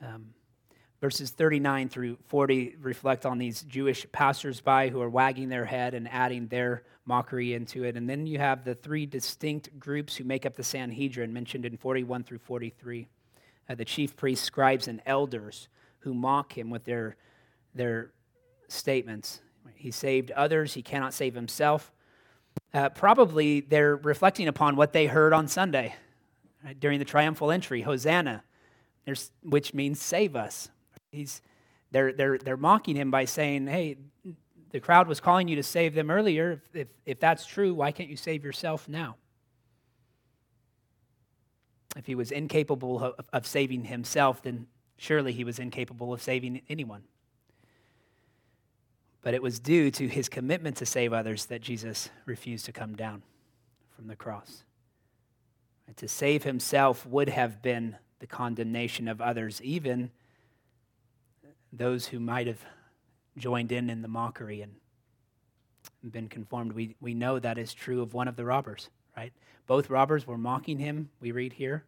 Um, 0.00 0.34
verses 1.00 1.30
39 1.30 1.88
through 1.88 2.16
40 2.28 2.76
reflect 2.80 3.26
on 3.26 3.36
these 3.38 3.62
Jewish 3.62 4.06
passersby 4.12 4.88
who 4.88 5.00
are 5.00 5.10
wagging 5.10 5.48
their 5.48 5.64
head 5.64 5.94
and 5.94 6.08
adding 6.08 6.46
their 6.46 6.84
mockery 7.04 7.54
into 7.54 7.82
it. 7.82 7.96
And 7.96 8.08
then 8.08 8.26
you 8.26 8.38
have 8.38 8.64
the 8.64 8.76
three 8.76 9.04
distinct 9.04 9.78
groups 9.78 10.16
who 10.16 10.24
make 10.24 10.46
up 10.46 10.54
the 10.54 10.62
Sanhedrin 10.62 11.32
mentioned 11.32 11.66
in 11.66 11.76
41 11.76 12.22
through 12.22 12.38
43. 12.38 13.08
Uh, 13.68 13.74
the 13.74 13.84
chief 13.84 14.16
priests, 14.16 14.44
scribes, 14.44 14.86
and 14.86 15.02
elders 15.04 15.68
who 16.00 16.14
mock 16.14 16.56
him 16.56 16.70
with 16.70 16.84
their, 16.84 17.16
their 17.74 18.12
statements. 18.68 19.40
He 19.74 19.90
saved 19.90 20.30
others, 20.32 20.74
he 20.74 20.82
cannot 20.82 21.14
save 21.14 21.34
himself. 21.34 21.92
Uh, 22.74 22.88
probably 22.88 23.60
they're 23.60 23.96
reflecting 23.96 24.48
upon 24.48 24.76
what 24.76 24.92
they 24.92 25.06
heard 25.06 25.32
on 25.32 25.46
Sunday 25.46 25.94
right, 26.64 26.78
during 26.78 26.98
the 26.98 27.04
triumphal 27.04 27.50
entry 27.50 27.82
Hosanna, 27.82 28.42
which 29.42 29.74
means 29.74 30.00
save 30.00 30.36
us. 30.36 30.70
He's, 31.10 31.42
they're, 31.90 32.12
they're, 32.12 32.38
they're 32.38 32.56
mocking 32.56 32.96
him 32.96 33.10
by 33.10 33.26
saying, 33.26 33.66
hey, 33.66 33.98
the 34.70 34.80
crowd 34.80 35.06
was 35.06 35.20
calling 35.20 35.48
you 35.48 35.56
to 35.56 35.62
save 35.62 35.94
them 35.94 36.10
earlier. 36.10 36.52
If, 36.52 36.76
if, 36.76 36.88
if 37.04 37.20
that's 37.20 37.44
true, 37.44 37.74
why 37.74 37.92
can't 37.92 38.08
you 38.08 38.16
save 38.16 38.42
yourself 38.42 38.88
now? 38.88 39.16
If 41.94 42.06
he 42.06 42.14
was 42.14 42.30
incapable 42.30 43.04
of, 43.04 43.26
of 43.34 43.46
saving 43.46 43.84
himself, 43.84 44.42
then 44.42 44.66
surely 44.96 45.32
he 45.32 45.44
was 45.44 45.58
incapable 45.58 46.14
of 46.14 46.22
saving 46.22 46.62
anyone. 46.70 47.02
But 49.22 49.34
it 49.34 49.42
was 49.42 49.60
due 49.60 49.90
to 49.92 50.08
his 50.08 50.28
commitment 50.28 50.76
to 50.78 50.86
save 50.86 51.12
others 51.12 51.46
that 51.46 51.62
Jesus 51.62 52.10
refused 52.26 52.64
to 52.66 52.72
come 52.72 52.96
down 52.96 53.22
from 53.94 54.08
the 54.08 54.16
cross. 54.16 54.64
And 55.86 55.96
to 55.98 56.08
save 56.08 56.42
himself 56.42 57.06
would 57.06 57.28
have 57.28 57.62
been 57.62 57.96
the 58.18 58.26
condemnation 58.26 59.08
of 59.08 59.20
others, 59.20 59.60
even 59.62 60.10
those 61.72 62.06
who 62.06 62.20
might 62.20 62.46
have 62.46 62.64
joined 63.36 63.72
in 63.72 63.88
in 63.90 64.02
the 64.02 64.08
mockery 64.08 64.60
and 64.60 64.74
been 66.10 66.28
conformed. 66.28 66.72
We, 66.72 66.96
we 67.00 67.14
know 67.14 67.38
that 67.38 67.58
is 67.58 67.72
true 67.72 68.02
of 68.02 68.14
one 68.14 68.28
of 68.28 68.36
the 68.36 68.44
robbers, 68.44 68.90
right? 69.16 69.32
Both 69.66 69.90
robbers 69.90 70.26
were 70.26 70.38
mocking 70.38 70.78
him, 70.78 71.10
we 71.20 71.32
read 71.32 71.54
here 71.54 71.84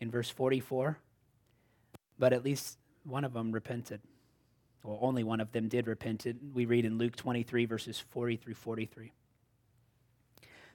in 0.00 0.10
verse 0.10 0.30
44, 0.30 0.98
but 2.18 2.32
at 2.32 2.44
least 2.44 2.78
one 3.04 3.24
of 3.24 3.32
them 3.32 3.52
repented. 3.52 4.00
Well, 4.86 4.98
only 5.00 5.24
one 5.24 5.40
of 5.40 5.50
them 5.50 5.66
did 5.66 5.88
repent. 5.88 6.26
We 6.54 6.64
read 6.64 6.84
in 6.84 6.96
Luke 6.96 7.16
23, 7.16 7.66
verses 7.66 7.98
40 7.98 8.36
through 8.36 8.54
43. 8.54 9.10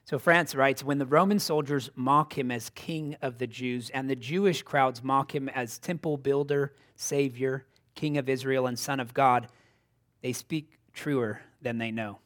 So 0.03 0.19
France 0.19 0.53
writes 0.53 0.83
When 0.83 0.97
the 0.97 1.05
Roman 1.05 1.39
soldiers 1.39 1.89
mock 1.95 2.37
him 2.37 2.51
as 2.51 2.69
king 2.71 3.15
of 3.21 3.37
the 3.37 3.47
Jews, 3.47 3.89
and 3.91 4.09
the 4.09 4.15
Jewish 4.17 4.63
crowds 4.63 5.01
mock 5.01 5.33
him 5.33 5.47
as 5.47 5.77
temple 5.77 6.17
builder, 6.17 6.73
savior, 6.97 7.65
king 7.95 8.17
of 8.17 8.27
Israel, 8.27 8.67
and 8.67 8.77
son 8.77 8.99
of 8.99 9.13
God, 9.13 9.47
they 10.21 10.33
speak 10.33 10.77
truer 10.93 11.41
than 11.61 11.77
they 11.77 11.91
know. 11.91 12.19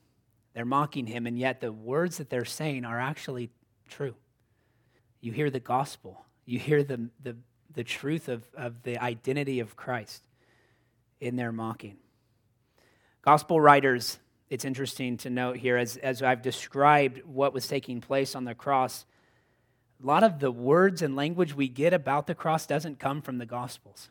They're 0.56 0.66
mocking 0.66 1.06
him, 1.06 1.28
and 1.28 1.38
yet 1.38 1.62
the 1.62 1.72
words 1.72 2.18
that 2.18 2.32
they're 2.32 2.46
saying 2.46 2.84
are 2.84 3.00
actually 3.00 3.52
true. 3.90 4.16
You 5.22 5.34
hear 5.34 5.52
the 5.52 5.60
gospel, 5.60 6.26
you 6.46 6.58
hear 6.58 6.84
the, 6.84 7.10
the, 7.22 7.36
the 7.76 7.84
truth 7.84 8.28
of, 8.28 8.44
of 8.58 8.82
the 8.82 8.98
identity 8.98 9.60
of 9.60 9.76
Christ 9.76 10.24
in 11.20 11.36
their 11.36 11.52
mocking. 11.52 11.98
Gospel 13.22 13.60
writers, 13.60 14.20
it's 14.50 14.66
interesting 14.66 15.18
to 15.18 15.30
note 15.30 15.58
here, 15.58 15.78
as, 15.78 15.98
as 15.98 16.22
I've 16.22 16.42
described 16.42 17.22
what 17.26 17.54
was 17.54 17.68
taking 17.68 18.02
place 18.02 18.36
on 18.36 18.46
the 18.46 18.56
cross, 18.56 19.06
a 20.04 20.06
lot 20.06 20.24
of 20.24 20.40
the 20.40 20.52
words 20.52 21.02
and 21.02 21.16
language 21.16 21.56
we 21.56 21.68
get 21.68 21.94
about 21.94 22.28
the 22.28 22.36
cross 22.36 22.66
doesn't 22.66 23.00
come 23.00 23.22
from 23.22 23.38
the 23.38 23.46
Gospels 23.46 24.10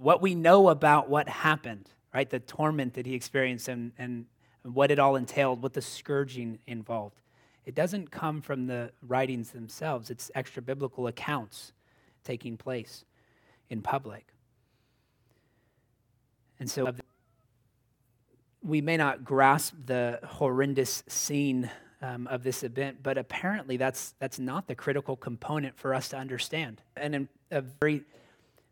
what 0.00 0.22
we 0.22 0.34
know 0.34 0.70
about 0.70 1.10
what 1.10 1.28
happened, 1.28 1.88
right? 2.14 2.28
The 2.28 2.40
torment 2.40 2.94
that 2.94 3.06
he 3.06 3.14
experienced 3.14 3.68
and, 3.68 3.92
and 3.98 4.24
what 4.62 4.90
it 4.90 4.98
all 4.98 5.16
entailed, 5.16 5.62
what 5.62 5.74
the 5.74 5.82
scourging 5.82 6.58
involved. 6.66 7.20
It 7.66 7.74
doesn't 7.74 8.10
come 8.10 8.40
from 8.40 8.66
the 8.66 8.92
writings 9.06 9.50
themselves, 9.50 10.10
it's 10.10 10.30
extra 10.34 10.62
biblical 10.62 11.06
accounts 11.06 11.72
taking 12.24 12.56
place 12.56 13.04
in 13.68 13.82
public. 13.82 14.26
And 16.60 16.70
so 16.70 16.92
we 18.62 18.80
may 18.80 18.96
not 18.96 19.24
grasp 19.24 19.74
the 19.86 20.20
horrendous 20.22 21.02
scene 21.08 21.70
um, 22.02 22.26
of 22.28 22.42
this 22.42 22.62
event, 22.62 22.98
but 23.02 23.18
apparently 23.18 23.76
that's, 23.76 24.14
that's 24.18 24.38
not 24.38 24.68
the 24.68 24.74
critical 24.74 25.16
component 25.16 25.78
for 25.78 25.94
us 25.94 26.10
to 26.10 26.16
understand. 26.16 26.82
And 26.96 27.14
in 27.14 27.28
a 27.50 27.62
very 27.62 28.02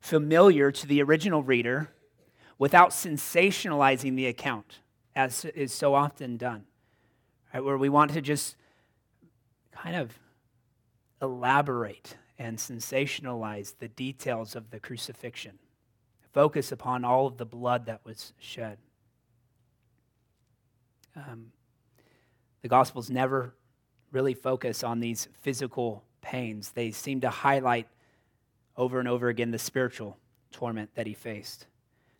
familiar 0.00 0.70
to 0.70 0.86
the 0.86 1.02
original 1.02 1.42
reader 1.42 1.90
without 2.58 2.90
sensationalizing 2.90 4.16
the 4.16 4.26
account, 4.26 4.80
as 5.16 5.44
is 5.46 5.72
so 5.72 5.94
often 5.94 6.36
done, 6.36 6.64
right? 7.52 7.64
where 7.64 7.78
we 7.78 7.88
want 7.88 8.12
to 8.12 8.20
just 8.20 8.56
kind 9.72 9.96
of 9.96 10.18
elaborate 11.20 12.16
and 12.38 12.58
sensationalize 12.58 13.74
the 13.78 13.88
details 13.88 14.54
of 14.54 14.70
the 14.70 14.78
crucifixion, 14.78 15.58
focus 16.38 16.70
upon 16.70 17.04
all 17.04 17.26
of 17.26 17.36
the 17.36 17.44
blood 17.44 17.86
that 17.86 18.00
was 18.04 18.32
shed. 18.38 18.78
Um, 21.16 21.50
the 22.62 22.68
Gospels 22.68 23.10
never 23.10 23.56
really 24.12 24.34
focus 24.34 24.84
on 24.84 25.00
these 25.00 25.26
physical 25.40 26.04
pains, 26.20 26.70
they 26.70 26.92
seem 26.92 27.22
to 27.22 27.28
highlight 27.28 27.88
over 28.76 29.00
and 29.00 29.08
over 29.08 29.26
again 29.28 29.50
the 29.50 29.58
spiritual 29.58 30.16
torment 30.52 30.88
that 30.94 31.08
he 31.08 31.12
faced. 31.12 31.66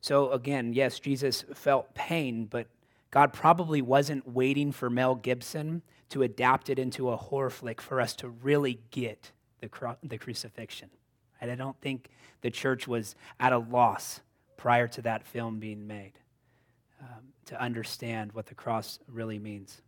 So, 0.01 0.33
again, 0.33 0.73
yes, 0.73 0.99
Jesus 0.99 1.45
felt 1.55 1.95
pain, 1.95 2.47
but 2.47 2.67
God 3.13 3.33
probably 3.33 3.81
wasn't 3.81 4.27
waiting 4.27 4.73
for 4.73 4.91
Mel 4.91 5.15
Gibson 5.15 5.81
to 6.09 6.25
adapt 6.25 6.71
it 6.71 6.81
into 6.81 7.11
a 7.11 7.17
horror 7.17 7.51
flick 7.51 7.81
for 7.81 8.01
us 8.01 8.17
to 8.17 8.29
really 8.29 8.81
get 8.91 9.31
the, 9.61 9.69
cru- 9.69 9.95
the 10.03 10.19
crucifixion. 10.19 10.91
And 11.41 11.51
I 11.51 11.55
don't 11.55 11.81
think 11.81 12.09
the 12.41 12.51
church 12.51 12.89
was 12.89 13.15
at 13.39 13.53
a 13.53 13.59
loss 13.59 14.21
prior 14.57 14.89
to 14.89 15.03
that 15.03 15.27
film 15.27 15.59
being 15.59 15.87
made 15.87 16.15
um, 17.01 17.33
to 17.47 17.61
understand 17.61 18.33
what 18.33 18.47
the 18.47 18.55
cross 18.55 18.99
really 19.07 19.39
means. 19.39 19.83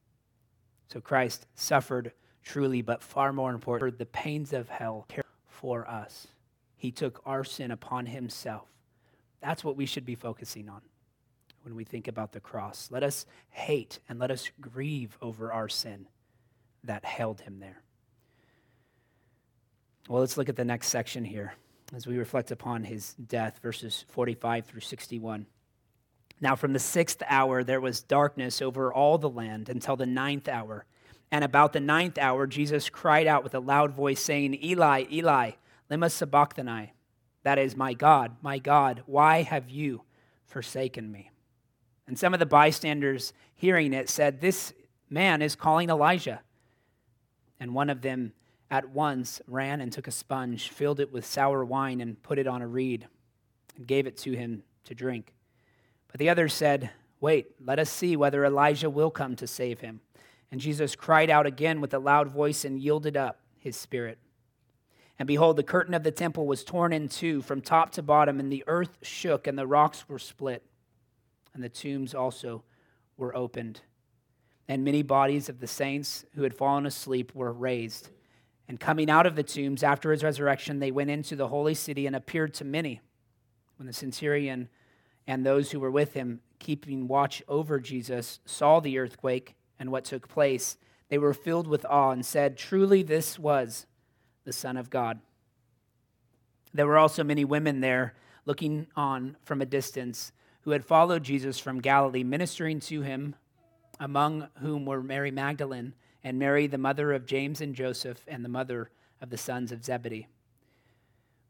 So 0.93 1.01
Christ 1.01 1.47
suffered 1.55 2.13
truly, 2.43 2.83
but 2.83 3.03
far 3.03 3.33
more 3.33 3.53
important, 3.53 3.99
the 3.99 4.07
pains 4.07 4.53
of 4.53 4.69
hell 4.69 5.07
for 5.47 5.89
us. 5.89 6.29
He 6.77 6.91
took 6.91 7.21
our 7.27 7.45
sin 7.45 7.71
upon 7.71 8.07
himself. 8.07 8.69
That's 9.41 9.63
what 9.63 9.77
we 9.77 9.87
should 9.87 10.05
be 10.07 10.15
focusing 10.15 10.69
on 10.69 10.81
when 11.63 11.75
we 11.75 11.85
think 11.85 12.09
about 12.09 12.33
the 12.33 12.41
cross. 12.41 12.89
Let 12.91 13.03
us 13.03 13.27
hate 13.51 13.99
and 14.09 14.19
let 14.19 14.31
us 14.31 14.51
grieve 14.61 15.19
over 15.21 15.53
our 15.53 15.69
sin 15.69 16.07
that 16.85 17.05
held 17.05 17.43
him 17.43 17.61
there. 17.61 17.83
Well, 20.11 20.19
let's 20.19 20.37
look 20.37 20.49
at 20.49 20.57
the 20.57 20.65
next 20.65 20.89
section 20.89 21.25
here 21.25 21.55
as 21.95 22.05
we 22.05 22.19
reflect 22.19 22.51
upon 22.51 22.83
his 22.83 23.15
death, 23.15 23.61
verses 23.63 24.05
45 24.09 24.67
through 24.67 24.81
61. 24.81 25.47
Now, 26.41 26.57
from 26.57 26.73
the 26.73 26.81
sixth 26.81 27.23
hour, 27.29 27.63
there 27.63 27.81
was 27.81 28.03
darkness 28.03 28.61
over 28.61 28.93
all 28.93 29.19
the 29.19 29.29
land 29.29 29.69
until 29.69 29.95
the 29.95 30.07
ninth 30.07 30.49
hour. 30.49 30.85
And 31.31 31.45
about 31.45 31.73
the 31.73 31.79
ninth 31.79 32.19
hour, 32.19 32.49
Jesus 32.49 32.91
cried 32.91 33.29
out 33.29 33.45
with 33.45 33.55
a 33.55 33.61
loud 33.61 33.93
voice, 33.93 34.21
saying, 34.21 34.59
Eli, 34.65 35.05
Eli, 35.13 35.53
Lema 35.89 36.11
sabachthani. 36.11 36.93
That 37.45 37.61
is, 37.61 37.77
my 37.77 37.95
God, 37.95 38.35
my 38.43 38.59
God, 38.59 39.05
why 39.07 39.43
have 39.43 39.71
you 39.71 40.03
forsaken 40.45 41.13
me? 41.13 41.31
And 42.09 42.19
some 42.19 42.35
of 42.35 42.41
the 42.41 42.47
bystanders 42.47 43.33
hearing 43.55 43.93
it 43.93 44.09
said, 44.09 44.41
This 44.41 44.73
man 45.09 45.41
is 45.41 45.55
calling 45.55 45.89
Elijah. 45.89 46.41
And 47.61 47.75
one 47.77 47.91
of 47.91 48.03
them 48.03 48.33
at 48.71 48.91
once 48.91 49.41
ran 49.47 49.81
and 49.81 49.93
took 49.93 50.07
a 50.07 50.13
sponge, 50.13 50.69
filled 50.69 51.01
it 51.01 51.13
with 51.13 51.27
sour 51.27 51.65
wine, 51.65 52.01
and 52.01 52.23
put 52.23 52.39
it 52.39 52.47
on 52.47 52.63
a 52.63 52.67
reed, 52.67 53.09
and 53.77 53.87
gave 53.87 54.07
it 54.07 54.17
to 54.19 54.33
him 54.33 54.63
to 54.85 54.95
drink. 54.95 55.35
But 56.09 56.19
the 56.19 56.29
others 56.29 56.55
said, 56.55 56.91
Wait, 57.21 57.49
let 57.65 57.79
us 57.79 57.91
see 57.91 58.17
whether 58.17 58.45
Elijah 58.45 58.89
will 58.89 59.11
come 59.11 59.37
to 59.37 59.47
save 59.47 59.81
him. 59.81 60.01
And 60.51 60.61
Jesus 60.61 60.97
cried 60.97 61.31
out 61.31 61.47
again 61.47 61.81
with 61.81 61.93
a 61.93 61.99
loud 61.99 62.29
voice 62.29 62.65
and 62.65 62.81
yielded 62.81 63.17
up 63.17 63.41
his 63.59 63.77
spirit. 63.77 64.19
And 65.19 65.27
behold, 65.27 65.57
the 65.57 65.63
curtain 65.63 65.93
of 65.93 66.03
the 66.03 66.11
temple 66.11 66.47
was 66.47 66.65
torn 66.65 66.95
in 66.95 67.09
two 67.09 67.43
from 67.43 67.61
top 67.61 67.93
to 67.93 68.03
bottom, 68.03 68.41
and 68.41 68.51
the 68.51 68.65
earth 68.67 68.97
shook, 69.03 69.47
and 69.47 69.59
the 69.59 69.67
rocks 69.67 70.09
were 70.09 70.19
split. 70.19 70.65
and 71.53 71.63
the 71.63 71.69
tombs 71.69 72.15
also 72.15 72.63
were 73.17 73.37
opened. 73.37 73.83
And 74.69 74.85
many 74.85 75.03
bodies 75.03 75.49
of 75.49 75.59
the 75.59 75.67
saints 75.67 76.25
who 76.35 76.43
had 76.43 76.55
fallen 76.55 76.87
asleep 76.87 77.35
were 77.35 77.53
raised. 77.53 78.09
And 78.71 78.79
coming 78.79 79.11
out 79.11 79.27
of 79.27 79.35
the 79.35 79.43
tombs 79.43 79.83
after 79.83 80.13
his 80.13 80.23
resurrection, 80.23 80.79
they 80.79 80.93
went 80.93 81.11
into 81.11 81.35
the 81.35 81.49
holy 81.49 81.75
city 81.75 82.07
and 82.07 82.15
appeared 82.15 82.55
to 82.55 82.65
many. 82.65 83.01
When 83.77 83.89
the 83.89 83.93
centurion 83.93 84.69
and 85.27 85.45
those 85.45 85.73
who 85.73 85.81
were 85.81 85.91
with 85.91 86.15
him, 86.15 86.39
keeping 86.61 87.09
watch 87.09 87.43
over 87.49 87.81
Jesus, 87.81 88.39
saw 88.47 88.79
the 88.79 88.97
earthquake 88.97 89.57
and 89.81 89.91
what 89.91 90.05
took 90.05 90.29
place, 90.29 90.77
they 91.09 91.19
were 91.19 91.35
filled 91.35 91.67
with 91.67 91.85
awe 91.87 92.13
and 92.13 92.25
said, 92.25 92.57
Truly, 92.57 93.03
this 93.03 93.41
was 93.41 93.87
the 94.45 94.53
Son 94.53 94.77
of 94.77 94.89
God. 94.89 95.19
There 96.73 96.87
were 96.87 96.99
also 96.99 97.25
many 97.25 97.45
women 97.45 97.81
there 97.81 98.15
looking 98.47 98.87
on 98.95 99.37
from 99.43 99.61
a 99.61 99.67
distance 99.67 100.31
who 100.61 100.71
had 100.71 100.85
followed 100.85 101.25
Jesus 101.25 101.59
from 101.59 101.81
Galilee, 101.81 102.23
ministering 102.23 102.79
to 102.83 103.03
him, 103.03 103.35
among 103.99 104.47
whom 104.61 104.87
were 104.87 105.03
Mary 105.03 105.33
Magdalene 105.33 105.93
and 106.23 106.39
Mary, 106.39 106.67
the 106.67 106.79
mother 106.79 107.13
of 107.13 107.27
James 107.27 107.61
and 107.61 107.75
Joseph, 107.75 108.25
and 108.29 108.45
the 108.45 108.49
mother 108.49 108.91
of 109.21 109.31
the 109.31 109.37
sons 109.37 109.73
of 109.73 109.85
Zebedee. 109.85 110.29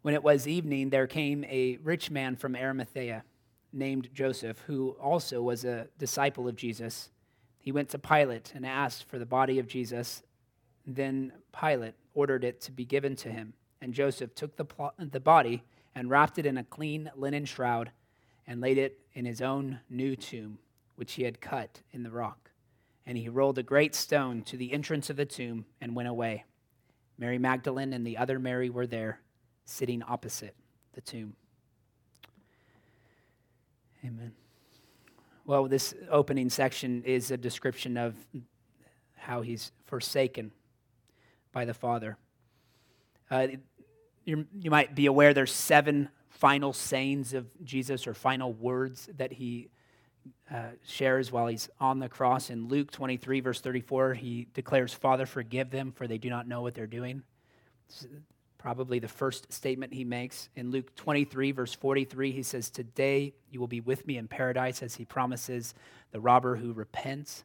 When 0.03 0.15
it 0.15 0.23
was 0.23 0.49
evening, 0.49 0.91
there 0.91 1.07
came 1.07 1.45
a 1.45 1.79
rich 1.83 2.11
man 2.11 2.37
from 2.37 2.57
Arimathea 2.57 3.25
named 3.73 4.09
Joseph, 4.15 4.61
who 4.67 4.97
also 5.01 5.43
was 5.43 5.65
a 5.65 5.89
disciple 5.99 6.49
of 6.49 6.57
Jesus. 6.57 7.11
He 7.59 7.73
went 7.73 7.91
to 7.91 7.99
Pilate 7.99 8.53
and 8.55 8.65
asked 8.65 9.05
for 9.05 9.19
the 9.19 9.27
body 9.27 9.59
of 9.59 9.69
Jesus. 9.69 10.23
Then 10.87 11.33
Pilate 11.59 11.95
ordered 12.15 12.45
it 12.45 12.61
to 12.63 12.73
be 12.73 12.85
given 12.85 13.15
to 13.17 13.31
him. 13.31 13.53
And 13.83 13.95
Joseph 13.95 14.35
took 14.35 14.57
the, 14.57 14.65
pl- 14.65 14.95
the 14.99 15.21
body 15.21 15.65
and 15.95 16.11
wrapped 16.11 16.39
it 16.39 16.47
in 16.47 16.59
a 16.59 16.65
clean 16.65 17.11
linen 17.17 17.45
shroud 17.45 17.91
and 18.47 18.61
laid 18.61 18.79
it 18.79 18.99
in 19.15 19.25
his 19.25 19.41
own 19.41 19.81
new 19.89 20.17
tomb, 20.17 20.59
which 20.97 21.15
he 21.15 21.25
had 21.25 21.41
cut 21.41 21.81
in 21.93 22.03
the 22.03 22.11
rock. 22.11 22.50
And 23.11 23.19
he 23.19 23.29
rolled 23.29 23.59
a 23.59 23.65
great 23.65 23.97
stone 23.97 24.43
to 24.43 24.57
the 24.57 24.73
entrance 24.73 25.11
of 25.11 25.17
the 25.17 25.25
tomb 25.25 25.65
and 25.81 25.97
went 25.97 26.09
away. 26.09 26.45
Mary 27.19 27.39
Magdalene 27.39 27.93
and 27.93 28.07
the 28.07 28.17
other 28.17 28.39
Mary 28.39 28.71
were 28.71 28.87
there, 28.87 29.19
sitting 29.65 30.01
opposite 30.05 30.55
the 30.93 31.01
tomb. 31.01 31.35
Amen. 34.05 34.31
Well, 35.45 35.67
this 35.67 35.93
opening 36.09 36.51
section 36.51 37.03
is 37.03 37.33
a 37.33 37.37
description 37.37 37.97
of 37.97 38.15
how 39.17 39.41
he's 39.41 39.73
forsaken 39.87 40.53
by 41.51 41.65
the 41.65 41.75
Father. 41.75 42.17
Uh, 43.29 43.49
you 44.25 44.47
might 44.67 44.95
be 44.95 45.07
aware 45.07 45.35
there's 45.35 45.51
seven 45.51 46.11
final 46.29 46.73
sayings 46.73 47.35
of 47.35 47.49
Jesus 47.65 48.07
or 48.07 48.15
final 48.15 48.53
words 48.53 49.09
that 49.17 49.33
he 49.33 49.69
uh, 50.53 50.71
shares 50.87 51.31
while 51.31 51.47
he's 51.47 51.69
on 51.79 51.99
the 51.99 52.09
cross. 52.09 52.51
In 52.51 52.69
Luke 52.69 52.91
23, 52.91 53.41
verse 53.41 53.61
34, 53.61 54.15
he 54.15 54.47
declares, 54.55 54.93
Father, 54.93 55.27
forgive 55.27 55.71
them, 55.71 55.93
for 55.93 56.07
they 56.07 56.19
do 56.19 56.29
not 56.29 56.49
know 56.49 56.63
what 56.63 56.75
they're 56.75 56.87
doing. 56.87 57.23
It's 57.89 58.07
probably 58.59 58.99
the 58.99 59.09
first 59.09 59.53
statement 59.53 59.95
he 59.95 60.05
makes. 60.05 60.49
In 60.57 60.71
Luke 60.71 60.95
23, 60.97 61.53
verse 61.53 61.75
43, 61.75 62.33
he 62.33 62.43
says, 62.43 62.69
Today 62.69 63.33
you 63.51 63.61
will 63.61 63.69
be 63.69 63.81
with 63.81 64.07
me 64.07 64.17
in 64.17 64.29
paradise, 64.29 64.83
as 64.83 64.97
he 64.97 65.05
promises 65.05 65.75
the 66.13 66.21
robber 66.21 66.57
who 66.57 66.73
repents 66.73 67.45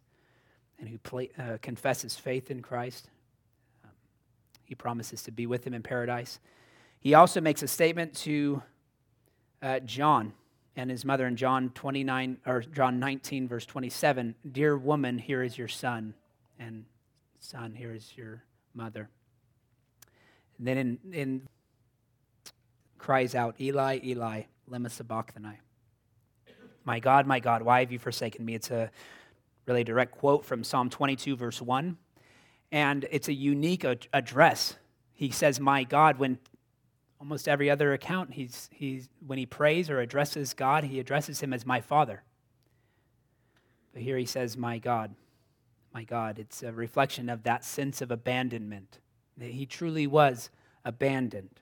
and 0.79 0.89
who 0.89 0.97
play, 0.97 1.29
uh, 1.37 1.57
confesses 1.61 2.15
faith 2.15 2.51
in 2.51 2.61
Christ. 2.61 3.09
Um, 3.83 3.91
he 4.65 4.75
promises 4.75 5.23
to 5.23 5.31
be 5.31 5.45
with 5.45 5.65
him 5.65 5.73
in 5.73 5.83
paradise. 5.83 6.39
He 6.99 7.13
also 7.13 7.39
makes 7.39 7.61
a 7.63 7.67
statement 7.67 8.15
to 8.17 8.63
uh, 9.61 9.79
John 9.81 10.33
and 10.75 10.89
his 10.89 11.05
mother 11.05 11.25
in 11.25 11.35
John 11.35 11.69
29 11.69 12.37
or 12.45 12.61
John 12.61 12.99
19 12.99 13.47
verse 13.47 13.65
27, 13.65 14.35
"Dear 14.49 14.77
woman, 14.77 15.17
here 15.17 15.41
is 15.41 15.57
your 15.57 15.67
son, 15.67 16.13
and 16.59 16.85
son, 17.39 17.73
here 17.73 17.93
is 17.93 18.15
your 18.17 18.43
mother." 18.73 19.09
And 20.57 20.67
then 20.67 20.77
in, 20.77 20.99
in 21.13 21.47
cries 22.97 23.35
out, 23.35 23.59
"Eli, 23.59 23.99
Eli, 24.03 24.43
lema 24.69 24.89
sabachthani." 24.89 25.59
My 26.83 26.99
God, 26.99 27.25
my 27.25 27.39
God, 27.39 27.63
why 27.63 27.79
have 27.79 27.91
you 27.91 27.99
forsaken 27.99 28.45
me? 28.45 28.53
It's 28.53 28.69
a 28.69 28.91
really 29.65 29.83
direct 29.83 30.11
quote 30.11 30.45
from 30.45 30.63
Psalm 30.63 30.89
22 30.89 31.35
verse 31.35 31.61
1, 31.61 31.97
and 32.71 33.07
it's 33.09 33.27
a 33.27 33.33
unique 33.33 33.85
ad- 33.85 34.07
address. 34.13 34.77
He 35.13 35.31
says, 35.31 35.59
"My 35.59 35.83
God," 35.85 36.19
when 36.19 36.39
almost 37.25 37.47
every 37.47 37.71
other 37.71 37.91
account, 37.91 38.35
he's, 38.35 38.69
he's, 38.71 39.09
when 39.25 39.39
he 39.39 39.47
prays 39.47 39.89
or 39.89 39.99
addresses 39.99 40.53
God, 40.53 40.83
he 40.83 40.99
addresses 40.99 41.39
him 41.41 41.53
as 41.53 41.65
my 41.65 41.81
Father. 41.81 42.21
But 43.93 44.03
here 44.03 44.15
he 44.15 44.27
says, 44.27 44.55
My 44.55 44.77
God, 44.77 45.15
my 45.91 46.03
God. 46.03 46.37
It's 46.37 46.61
a 46.61 46.71
reflection 46.71 47.27
of 47.27 47.41
that 47.41 47.65
sense 47.65 47.99
of 48.03 48.11
abandonment. 48.11 48.99
That 49.37 49.49
he 49.49 49.65
truly 49.65 50.05
was 50.05 50.51
abandoned 50.83 51.61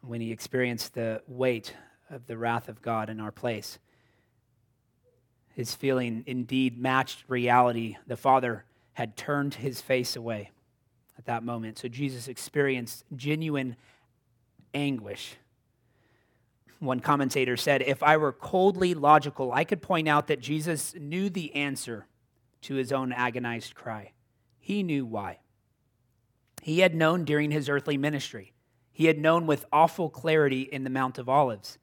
when 0.00 0.20
he 0.20 0.30
experienced 0.30 0.94
the 0.94 1.22
weight 1.26 1.74
of 2.08 2.28
the 2.28 2.38
wrath 2.38 2.68
of 2.68 2.80
God 2.82 3.10
in 3.10 3.18
our 3.18 3.32
place. 3.32 3.80
His 5.56 5.74
feeling 5.74 6.22
indeed 6.24 6.78
matched 6.78 7.24
reality. 7.26 7.96
The 8.06 8.16
Father 8.16 8.64
had 8.92 9.16
turned 9.16 9.54
his 9.54 9.80
face 9.80 10.14
away 10.14 10.52
at 11.18 11.24
that 11.24 11.42
moment. 11.42 11.78
So 11.78 11.88
Jesus 11.88 12.28
experienced 12.28 13.02
genuine 13.16 13.74
anguish. 14.74 15.36
One 16.78 17.00
commentator 17.00 17.56
said, 17.56 17.82
If 17.82 18.02
I 18.02 18.16
were 18.16 18.32
coldly 18.32 18.94
logical, 18.94 19.52
I 19.52 19.64
could 19.64 19.82
point 19.82 20.08
out 20.08 20.26
that 20.26 20.40
Jesus 20.40 20.94
knew 20.94 21.30
the 21.30 21.54
answer 21.54 22.06
to 22.62 22.74
his 22.74 22.92
own 22.92 23.12
agonized 23.12 23.74
cry. 23.74 24.12
He 24.58 24.82
knew 24.82 25.04
why. 25.04 25.38
He 26.62 26.80
had 26.80 26.94
known 26.94 27.24
during 27.24 27.50
his 27.50 27.68
earthly 27.68 27.96
ministry. 27.96 28.52
He 28.92 29.06
had 29.06 29.18
known 29.18 29.46
with 29.46 29.64
awful 29.72 30.10
clarity 30.10 30.62
in 30.62 30.84
the 30.84 30.90
Mount 30.90 31.18
of 31.18 31.28
Olives. 31.28 31.78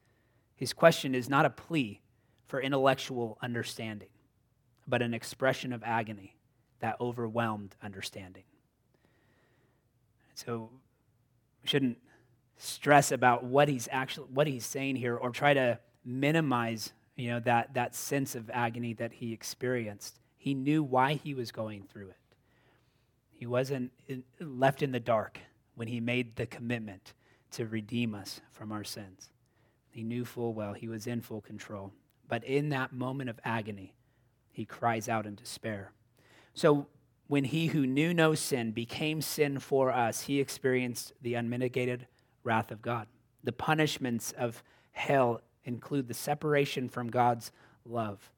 His 0.54 0.72
question 0.72 1.14
is 1.14 1.28
not 1.28 1.46
a 1.46 1.50
plea 1.50 2.00
for 2.46 2.60
intellectual 2.60 3.38
understanding, 3.42 4.08
but 4.86 5.02
an 5.02 5.14
expression 5.14 5.72
of 5.72 5.82
agony 5.82 6.36
that 6.80 7.00
overwhelmed 7.00 7.76
understanding. 7.82 8.44
So 10.34 10.70
we 11.62 11.68
shouldn't 11.68 11.98
stress 12.60 13.10
about 13.10 13.42
what 13.42 13.68
he's 13.68 13.88
actually 13.90 14.26
what 14.32 14.46
he's 14.46 14.66
saying 14.66 14.94
here 14.94 15.16
or 15.16 15.30
try 15.30 15.54
to 15.54 15.78
minimize 16.04 16.92
you 17.16 17.30
know 17.30 17.40
that 17.40 17.72
that 17.72 17.94
sense 17.94 18.34
of 18.34 18.50
agony 18.50 18.92
that 18.94 19.14
he 19.14 19.32
experienced. 19.32 20.18
He 20.36 20.54
knew 20.54 20.82
why 20.82 21.14
he 21.14 21.34
was 21.34 21.52
going 21.52 21.84
through 21.90 22.08
it. 22.08 22.16
He 23.30 23.46
wasn't 23.46 23.92
left 24.38 24.82
in 24.82 24.92
the 24.92 25.00
dark 25.00 25.38
when 25.74 25.88
he 25.88 26.00
made 26.00 26.36
the 26.36 26.46
commitment 26.46 27.14
to 27.52 27.66
redeem 27.66 28.14
us 28.14 28.40
from 28.52 28.72
our 28.72 28.84
sins. 28.84 29.30
He 29.90 30.02
knew 30.02 30.24
full 30.26 30.52
well 30.52 30.74
he 30.74 30.88
was 30.88 31.06
in 31.06 31.22
full 31.22 31.40
control. 31.40 31.92
But 32.28 32.44
in 32.44 32.68
that 32.68 32.92
moment 32.92 33.30
of 33.30 33.40
agony 33.42 33.94
he 34.52 34.66
cries 34.66 35.08
out 35.08 35.24
in 35.24 35.34
despair. 35.34 35.92
So 36.52 36.88
when 37.26 37.44
he 37.44 37.68
who 37.68 37.86
knew 37.86 38.12
no 38.12 38.34
sin 38.34 38.72
became 38.72 39.22
sin 39.22 39.58
for 39.60 39.90
us 39.90 40.22
he 40.22 40.40
experienced 40.40 41.14
the 41.22 41.34
unmitigated 41.34 42.06
wrath 42.44 42.70
of 42.70 42.82
God. 42.82 43.06
The 43.42 43.52
punishments 43.52 44.32
of 44.32 44.62
hell 44.92 45.40
include 45.64 46.08
the 46.08 46.14
separation 46.14 46.88
from 46.88 47.10
God's 47.10 47.52
love. 47.84 48.30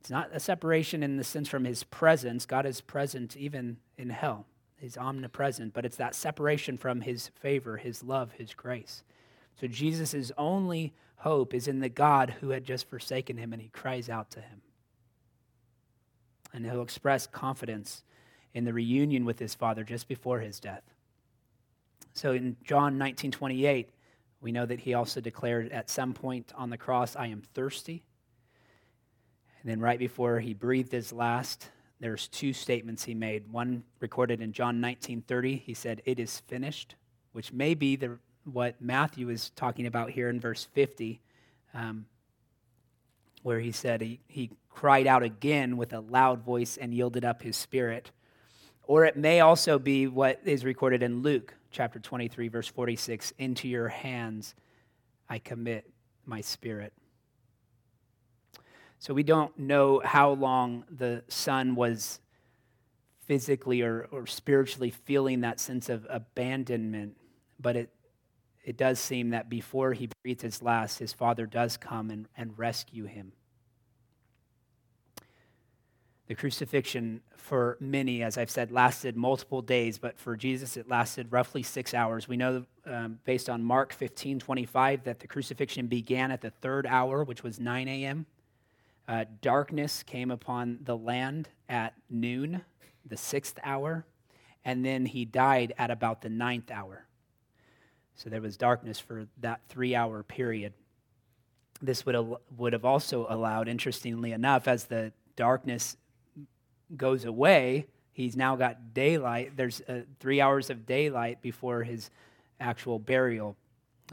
It's 0.00 0.10
not 0.10 0.30
a 0.32 0.40
separation 0.40 1.02
in 1.02 1.16
the 1.16 1.24
sense 1.24 1.48
from 1.48 1.64
his 1.64 1.82
presence. 1.82 2.46
God 2.46 2.64
is 2.64 2.80
present 2.80 3.36
even 3.36 3.78
in 3.98 4.10
hell, 4.10 4.46
he's 4.78 4.96
omnipresent, 4.96 5.74
but 5.74 5.84
it's 5.84 5.96
that 5.96 6.14
separation 6.14 6.78
from 6.78 7.00
his 7.00 7.28
favor, 7.40 7.76
his 7.76 8.04
love, 8.04 8.32
his 8.32 8.54
grace. 8.54 9.02
So 9.60 9.66
Jesus' 9.66 10.30
only 10.36 10.92
hope 11.16 11.54
is 11.54 11.66
in 11.66 11.80
the 11.80 11.88
God 11.88 12.36
who 12.40 12.50
had 12.50 12.64
just 12.64 12.88
forsaken 12.88 13.38
him, 13.38 13.52
and 13.52 13.60
he 13.60 13.68
cries 13.68 14.08
out 14.08 14.30
to 14.30 14.40
him. 14.40 14.60
And 16.52 16.64
he'll 16.64 16.82
express 16.82 17.26
confidence 17.26 18.02
in 18.54 18.64
the 18.64 18.72
reunion 18.72 19.24
with 19.24 19.38
his 19.38 19.54
Father 19.54 19.82
just 19.82 20.08
before 20.08 20.40
his 20.40 20.60
death. 20.60 20.82
So 22.16 22.32
in 22.32 22.56
John 22.64 22.96
19 22.96 23.30
28, 23.30 23.90
we 24.40 24.50
know 24.50 24.64
that 24.64 24.80
he 24.80 24.94
also 24.94 25.20
declared 25.20 25.70
at 25.70 25.90
some 25.90 26.14
point 26.14 26.50
on 26.56 26.70
the 26.70 26.78
cross, 26.78 27.14
I 27.14 27.26
am 27.26 27.42
thirsty. 27.42 28.04
And 29.60 29.70
then 29.70 29.80
right 29.80 29.98
before 29.98 30.40
he 30.40 30.54
breathed 30.54 30.92
his 30.92 31.12
last, 31.12 31.68
there's 32.00 32.28
two 32.28 32.54
statements 32.54 33.04
he 33.04 33.14
made. 33.14 33.52
One 33.52 33.84
recorded 34.00 34.40
in 34.40 34.52
John 34.52 34.80
19:30, 34.80 35.58
he 35.58 35.74
said, 35.74 36.00
"It 36.06 36.18
is 36.18 36.40
finished," 36.40 36.94
which 37.32 37.52
may 37.52 37.74
be 37.74 37.96
the, 37.96 38.18
what 38.44 38.80
Matthew 38.80 39.28
is 39.28 39.50
talking 39.50 39.86
about 39.86 40.10
here 40.10 40.30
in 40.30 40.40
verse 40.40 40.64
50, 40.64 41.20
um, 41.74 42.06
where 43.42 43.60
he 43.60 43.72
said 43.72 44.00
he, 44.00 44.20
he 44.26 44.50
cried 44.70 45.06
out 45.06 45.22
again 45.22 45.76
with 45.76 45.92
a 45.92 46.00
loud 46.00 46.42
voice 46.42 46.78
and 46.78 46.94
yielded 46.94 47.24
up 47.24 47.42
his 47.42 47.56
spirit. 47.56 48.10
Or 48.86 49.04
it 49.04 49.16
may 49.16 49.40
also 49.40 49.78
be 49.78 50.06
what 50.06 50.40
is 50.44 50.64
recorded 50.64 51.02
in 51.02 51.22
Luke 51.22 51.54
chapter 51.72 51.98
23, 51.98 52.48
verse 52.48 52.68
46 52.68 53.32
Into 53.38 53.68
your 53.68 53.88
hands 53.88 54.54
I 55.28 55.38
commit 55.40 55.90
my 56.24 56.40
spirit. 56.40 56.92
So 59.00 59.12
we 59.12 59.24
don't 59.24 59.56
know 59.58 60.00
how 60.04 60.30
long 60.30 60.84
the 60.90 61.24
son 61.28 61.74
was 61.74 62.20
physically 63.26 63.82
or, 63.82 64.06
or 64.12 64.26
spiritually 64.26 64.90
feeling 64.90 65.40
that 65.40 65.58
sense 65.58 65.88
of 65.88 66.06
abandonment, 66.08 67.16
but 67.60 67.76
it, 67.76 67.90
it 68.64 68.76
does 68.76 69.00
seem 69.00 69.30
that 69.30 69.48
before 69.48 69.94
he 69.94 70.08
breathes 70.22 70.42
his 70.42 70.62
last, 70.62 71.00
his 71.00 71.12
father 71.12 71.44
does 71.44 71.76
come 71.76 72.10
and, 72.10 72.28
and 72.36 72.56
rescue 72.56 73.04
him. 73.04 73.32
The 76.28 76.34
crucifixion 76.34 77.20
for 77.36 77.76
many, 77.78 78.22
as 78.22 78.36
I've 78.36 78.50
said, 78.50 78.72
lasted 78.72 79.16
multiple 79.16 79.62
days, 79.62 79.98
but 79.98 80.18
for 80.18 80.36
Jesus 80.36 80.76
it 80.76 80.88
lasted 80.88 81.30
roughly 81.30 81.62
six 81.62 81.94
hours. 81.94 82.26
We 82.26 82.36
know, 82.36 82.64
um, 82.84 83.20
based 83.24 83.48
on 83.48 83.62
Mark 83.62 83.92
15 83.92 84.40
25, 84.40 85.04
that 85.04 85.20
the 85.20 85.28
crucifixion 85.28 85.86
began 85.86 86.32
at 86.32 86.40
the 86.40 86.50
third 86.50 86.86
hour, 86.86 87.22
which 87.22 87.44
was 87.44 87.60
9 87.60 87.86
a.m. 87.86 88.26
Uh, 89.06 89.24
darkness 89.40 90.02
came 90.02 90.32
upon 90.32 90.80
the 90.82 90.96
land 90.96 91.48
at 91.68 91.94
noon, 92.10 92.62
the 93.04 93.16
sixth 93.16 93.60
hour, 93.62 94.04
and 94.64 94.84
then 94.84 95.06
he 95.06 95.24
died 95.24 95.72
at 95.78 95.92
about 95.92 96.22
the 96.22 96.28
ninth 96.28 96.72
hour. 96.72 97.06
So 98.16 98.28
there 98.30 98.40
was 98.40 98.56
darkness 98.56 98.98
for 98.98 99.28
that 99.38 99.60
three 99.68 99.94
hour 99.94 100.24
period. 100.24 100.72
This 101.80 102.04
would, 102.04 102.16
al- 102.16 102.40
would 102.56 102.72
have 102.72 102.84
also 102.84 103.26
allowed, 103.28 103.68
interestingly 103.68 104.32
enough, 104.32 104.66
as 104.66 104.86
the 104.86 105.12
darkness 105.36 105.96
goes 106.94 107.24
away, 107.24 107.86
he's 108.12 108.36
now 108.36 108.56
got 108.56 108.94
daylight. 108.94 109.56
There's 109.56 109.80
uh, 109.82 110.02
three 110.20 110.40
hours 110.40 110.70
of 110.70 110.86
daylight 110.86 111.42
before 111.42 111.82
his 111.82 112.10
actual 112.60 112.98
burial, 112.98 113.56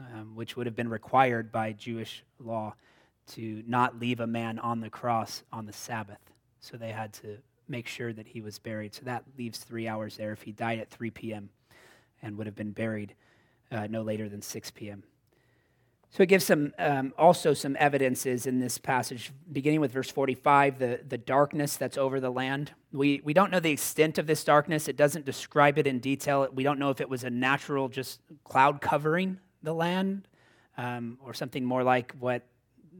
um, 0.00 0.34
which 0.34 0.56
would 0.56 0.66
have 0.66 0.76
been 0.76 0.88
required 0.88 1.52
by 1.52 1.72
Jewish 1.72 2.24
law 2.38 2.74
to 3.32 3.62
not 3.66 3.98
leave 3.98 4.20
a 4.20 4.26
man 4.26 4.58
on 4.58 4.80
the 4.80 4.90
cross 4.90 5.42
on 5.52 5.66
the 5.66 5.72
Sabbath. 5.72 6.18
So 6.60 6.76
they 6.76 6.92
had 6.92 7.12
to 7.14 7.38
make 7.68 7.86
sure 7.86 8.12
that 8.12 8.26
he 8.26 8.40
was 8.40 8.58
buried. 8.58 8.94
So 8.94 9.02
that 9.04 9.24
leaves 9.38 9.58
three 9.58 9.88
hours 9.88 10.16
there 10.16 10.32
if 10.32 10.42
he 10.42 10.52
died 10.52 10.78
at 10.78 10.90
3 10.90 11.10
p.m. 11.10 11.48
and 12.22 12.36
would 12.36 12.46
have 12.46 12.56
been 12.56 12.72
buried 12.72 13.14
uh, 13.72 13.86
no 13.88 14.02
later 14.02 14.28
than 14.28 14.42
6 14.42 14.70
p.m. 14.72 15.02
So 16.14 16.22
it 16.22 16.26
gives 16.26 16.44
some 16.44 16.72
um, 16.78 17.12
also 17.18 17.54
some 17.54 17.76
evidences 17.80 18.46
in 18.46 18.60
this 18.60 18.78
passage, 18.78 19.32
beginning 19.50 19.80
with 19.80 19.90
verse 19.90 20.08
45, 20.08 20.78
the, 20.78 21.00
the 21.08 21.18
darkness 21.18 21.76
that's 21.76 21.98
over 21.98 22.20
the 22.20 22.30
land. 22.30 22.70
We, 22.92 23.20
we 23.24 23.34
don't 23.34 23.50
know 23.50 23.58
the 23.58 23.72
extent 23.72 24.18
of 24.18 24.28
this 24.28 24.44
darkness. 24.44 24.86
It 24.86 24.96
doesn't 24.96 25.24
describe 25.24 25.76
it 25.76 25.88
in 25.88 25.98
detail. 25.98 26.46
We 26.54 26.62
don't 26.62 26.78
know 26.78 26.90
if 26.90 27.00
it 27.00 27.08
was 27.08 27.24
a 27.24 27.30
natural 27.30 27.88
just 27.88 28.20
cloud 28.44 28.80
covering 28.80 29.40
the 29.64 29.74
land 29.74 30.28
um, 30.78 31.18
or 31.20 31.34
something 31.34 31.64
more 31.64 31.82
like 31.82 32.14
what, 32.20 32.42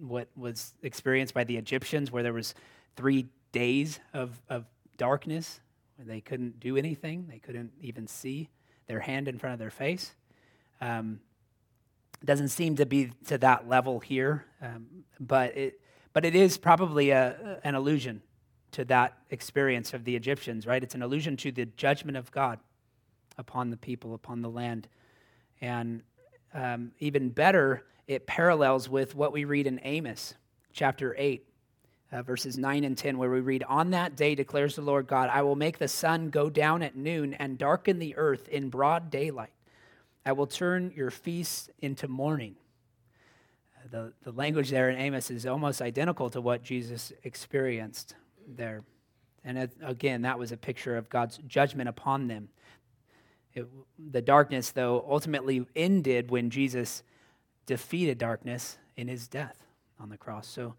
what 0.01 0.27
was 0.35 0.75
experienced 0.83 1.35
by 1.35 1.45
the 1.45 1.57
Egyptians, 1.57 2.11
where 2.11 2.25
there 2.25 2.33
was 2.33 2.53
three 2.97 3.29
days 3.53 4.01
of, 4.13 4.43
of 4.49 4.65
darkness 4.97 5.61
where 5.99 6.07
they 6.07 6.21
couldn't 6.21 6.59
do 6.59 6.77
anything. 6.77 7.29
They 7.31 7.39
couldn't 7.39 7.75
even 7.81 8.09
see 8.09 8.49
their 8.89 8.99
hand 8.99 9.29
in 9.29 9.39
front 9.39 9.53
of 9.53 9.61
their 9.61 9.71
face. 9.71 10.17
Um, 10.81 11.21
doesn't 12.25 12.49
seem 12.49 12.77
to 12.77 12.87
be 12.87 13.13
to 13.27 13.39
that 13.39 13.69
level 13.69 14.01
here, 14.01 14.47
um, 14.63 14.87
but 15.21 15.57
it 15.57 15.81
but 16.13 16.25
it 16.25 16.37
is 16.37 16.57
probably 16.57 17.11
a, 17.11 17.61
an 17.65 17.75
allusion 17.75 18.23
to 18.71 18.85
that 18.85 19.19
experience 19.31 19.93
of 19.95 20.05
the 20.05 20.15
Egyptians, 20.15 20.65
right? 20.67 20.83
It's 20.83 20.95
an 20.95 21.03
allusion 21.03 21.37
to 21.39 21.51
the 21.51 21.67
judgment 21.67 22.17
of 22.17 22.31
God 22.31 22.61
upon 23.37 23.71
the 23.71 23.77
people, 23.77 24.15
upon 24.15 24.43
the 24.43 24.49
land, 24.49 24.87
and 25.61 26.03
um, 26.55 26.93
even 27.01 27.31
better, 27.31 27.85
it 28.07 28.27
parallels 28.27 28.89
with 28.89 29.17
what 29.17 29.33
we 29.33 29.45
read 29.45 29.67
in 29.67 29.81
Amos 29.83 30.35
chapter 30.73 31.15
eight. 31.19 31.49
Uh, 32.13 32.23
verses 32.23 32.57
9 32.57 32.85
and 32.85 32.97
10, 32.97 33.19
where 33.19 33.31
we 33.31 33.41
read, 33.41 33.65
On 33.65 33.91
that 33.91 34.15
day 34.15 34.37
declares 34.37 34.77
the 34.77 34.83
Lord 34.83 35.09
God, 35.09 35.31
I 35.33 35.43
will 35.43 35.57
make 35.57 35.79
the 35.79 35.89
sun 35.89 36.31
go 36.31 36.49
down 36.49 36.81
at 36.85 36.95
noon 36.95 37.35
and 37.35 37.59
darken 37.59 37.99
the 37.99 38.15
earth 38.17 38.47
in 38.47 38.69
broad 38.69 39.11
daylight. 39.11 39.54
I 40.27 40.33
will 40.33 40.47
turn 40.47 40.93
your 40.95 41.11
feasts 41.11 41.69
into 41.81 42.09
mourning. 42.09 42.57
The, 43.91 44.13
the 44.23 44.33
language 44.33 44.71
there 44.71 44.89
in 44.89 44.99
Amos 44.99 45.31
is 45.31 45.45
almost 45.45 45.83
identical 45.83 46.31
to 46.31 46.41
what 46.41 46.63
Jesus 46.63 47.13
experienced 47.23 48.15
there. 48.49 48.83
And 49.45 49.59
it, 49.59 49.73
again, 49.83 50.23
that 50.23 50.39
was 50.39 50.53
a 50.53 50.57
picture 50.57 50.97
of 50.97 51.11
God's 51.11 51.39
judgment 51.47 51.89
upon 51.89 52.29
them. 52.29 52.49
It, 53.53 53.67
the 53.99 54.23
darkness, 54.23 54.71
though, 54.71 55.05
ultimately 55.09 55.67
ended 55.77 56.31
when 56.31 56.49
Jesus 56.49 57.03
defeated 57.67 58.17
darkness 58.19 58.79
in 58.97 59.09
his 59.09 59.29
death 59.29 59.63
on 60.01 60.09
the 60.09 60.17
cross. 60.17 60.49
So, 60.49 60.75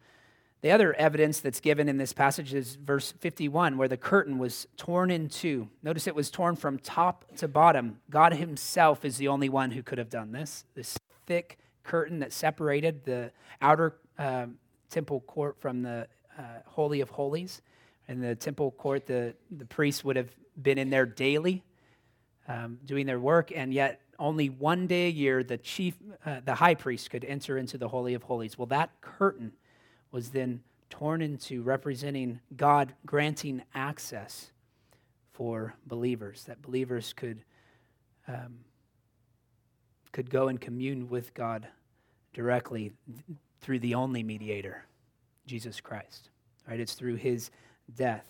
the 0.65 0.71
other 0.71 0.95
evidence 0.95 1.41
that's 1.41 1.59
given 1.59 1.87
in 1.87 1.97
this 1.97 2.11
passage 2.11 2.51
is 2.51 2.73
verse 2.73 3.11
51, 3.19 3.77
where 3.77 3.87
the 3.87 3.97
curtain 3.97 4.39
was 4.39 4.65
torn 4.77 5.11
in 5.11 5.29
two. 5.29 5.69
Notice 5.83 6.07
it 6.07 6.15
was 6.15 6.31
torn 6.31 6.55
from 6.55 6.79
top 6.79 7.23
to 7.37 7.47
bottom. 7.47 7.99
God 8.09 8.33
Himself 8.33 9.05
is 9.05 9.17
the 9.17 9.27
only 9.27 9.47
one 9.47 9.69
who 9.69 9.83
could 9.83 9.99
have 9.99 10.09
done 10.09 10.31
this. 10.31 10.65
This 10.73 10.97
thick 11.27 11.59
curtain 11.83 12.17
that 12.17 12.33
separated 12.33 13.05
the 13.05 13.31
outer 13.61 13.97
uh, 14.17 14.47
temple 14.89 15.19
court 15.27 15.61
from 15.61 15.83
the 15.83 16.07
uh, 16.35 16.41
Holy 16.65 16.99
of 16.99 17.11
Holies. 17.11 17.61
In 18.07 18.19
the 18.19 18.33
temple 18.33 18.71
court, 18.71 19.05
the, 19.05 19.35
the 19.51 19.65
priests 19.65 20.03
would 20.03 20.15
have 20.15 20.31
been 20.59 20.79
in 20.79 20.89
there 20.89 21.05
daily 21.05 21.63
um, 22.47 22.79
doing 22.83 23.05
their 23.05 23.19
work, 23.19 23.51
and 23.55 23.71
yet 23.71 24.01
only 24.17 24.49
one 24.49 24.87
day 24.87 25.05
a 25.05 25.11
year 25.11 25.43
the 25.43 25.59
chief, 25.59 25.93
uh, 26.25 26.39
the 26.43 26.55
high 26.55 26.73
priest 26.73 27.11
could 27.11 27.23
enter 27.23 27.55
into 27.55 27.77
the 27.77 27.89
Holy 27.89 28.15
of 28.15 28.23
Holies. 28.23 28.57
Well, 28.57 28.65
that 28.65 28.89
curtain 29.01 29.51
was 30.15 30.29
then 30.29 30.61
torn 30.89 31.21
in 31.21 31.37
two, 31.37 31.61
representing 31.61 32.39
God 32.55 32.93
granting 33.05 33.61
access 33.75 34.49
for 35.33 35.75
believers, 35.85 36.45
that 36.45 36.61
believers 36.61 37.11
could, 37.11 37.43
um, 38.25 38.59
could 40.13 40.29
go 40.29 40.47
and 40.47 40.61
commune 40.61 41.09
with 41.09 41.33
God 41.33 41.67
directly 42.33 42.93
through 43.59 43.79
the 43.79 43.93
only 43.93 44.23
mediator, 44.23 44.85
Jesus 45.47 45.81
Christ. 45.81 46.29
Right? 46.65 46.79
It's 46.79 46.93
through 46.93 47.15
his 47.15 47.51
death 47.93 48.23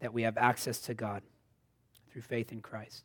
that 0.00 0.14
we 0.14 0.22
have 0.22 0.38
access 0.38 0.80
to 0.80 0.94
God 0.94 1.22
through 2.10 2.22
faith 2.22 2.50
in 2.50 2.62
Christ. 2.62 3.04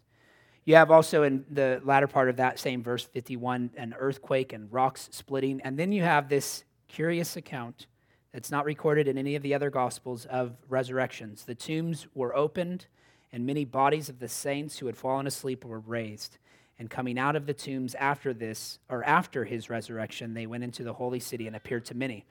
You 0.63 0.75
have 0.75 0.89
also 0.89 1.23
in 1.23 1.43
the 1.49 1.81
latter 1.83 2.07
part 2.07 2.29
of 2.29 2.37
that 2.37 2.59
same 2.59 2.81
verse 2.81 3.03
51 3.03 3.71
an 3.75 3.93
earthquake 3.99 4.53
and 4.53 4.71
rocks 4.71 5.09
splitting. 5.11 5.59
And 5.65 5.77
then 5.77 5.91
you 5.91 6.03
have 6.03 6.29
this 6.29 6.63
curious 6.87 7.35
account 7.35 7.87
it's 8.33 8.51
not 8.51 8.65
recorded 8.65 9.07
in 9.07 9.17
any 9.17 9.35
of 9.35 9.43
the 9.43 9.53
other 9.53 9.69
Gospels 9.69 10.25
of 10.25 10.55
resurrections. 10.69 11.43
The 11.43 11.55
tombs 11.55 12.07
were 12.15 12.35
opened, 12.35 12.85
and 13.33 13.45
many 13.45 13.65
bodies 13.65 14.07
of 14.09 14.19
the 14.19 14.29
saints 14.29 14.79
who 14.79 14.85
had 14.85 14.95
fallen 14.95 15.27
asleep 15.27 15.65
were 15.65 15.79
raised. 15.79 16.37
And 16.79 16.89
coming 16.89 17.19
out 17.19 17.35
of 17.35 17.45
the 17.45 17.53
tombs 17.53 17.93
after 17.95 18.33
this, 18.33 18.79
or 18.89 19.03
after 19.03 19.45
his 19.45 19.69
resurrection, 19.69 20.33
they 20.33 20.47
went 20.47 20.63
into 20.63 20.83
the 20.83 20.93
holy 20.93 21.19
city 21.19 21.45
and 21.45 21.55
appeared 21.55 21.85
to 21.85 21.95
many. 21.95 22.25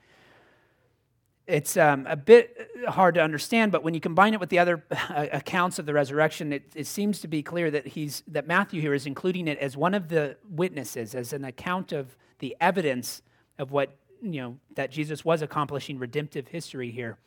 It's 1.47 1.77
um, 1.77 2.05
a 2.07 2.15
bit 2.15 2.69
hard 2.87 3.15
to 3.15 3.21
understand, 3.21 3.71
but 3.71 3.83
when 3.83 3.93
you 3.93 3.99
combine 3.99 4.33
it 4.33 4.39
with 4.39 4.49
the 4.49 4.59
other 4.59 4.83
accounts 5.09 5.79
of 5.79 5.85
the 5.85 5.93
resurrection, 5.93 6.53
it, 6.53 6.63
it 6.75 6.87
seems 6.87 7.19
to 7.21 7.27
be 7.27 7.43
clear 7.43 7.69
that 7.71 7.87
he's 7.87 8.23
that 8.27 8.47
Matthew 8.47 8.81
here 8.81 8.93
is 8.93 9.05
including 9.05 9.47
it 9.47 9.57
as 9.59 9.75
one 9.75 9.93
of 9.93 10.07
the 10.09 10.37
witnesses, 10.49 11.13
as 11.13 11.33
an 11.33 11.45
account 11.45 11.91
of 11.91 12.15
the 12.39 12.55
evidence 12.59 13.21
of 13.57 13.71
what 13.71 13.97
you 14.21 14.41
know, 14.41 14.57
that 14.75 14.91
Jesus 14.91 15.25
was 15.25 15.41
accomplishing 15.41 15.97
redemptive 15.97 16.47
history 16.47 16.91
here. 16.91 17.17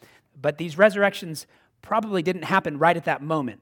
But 0.40 0.58
these 0.58 0.78
resurrections 0.78 1.46
probably 1.82 2.22
didn't 2.22 2.44
happen 2.44 2.78
right 2.78 2.96
at 2.96 3.04
that 3.04 3.22
moment. 3.22 3.60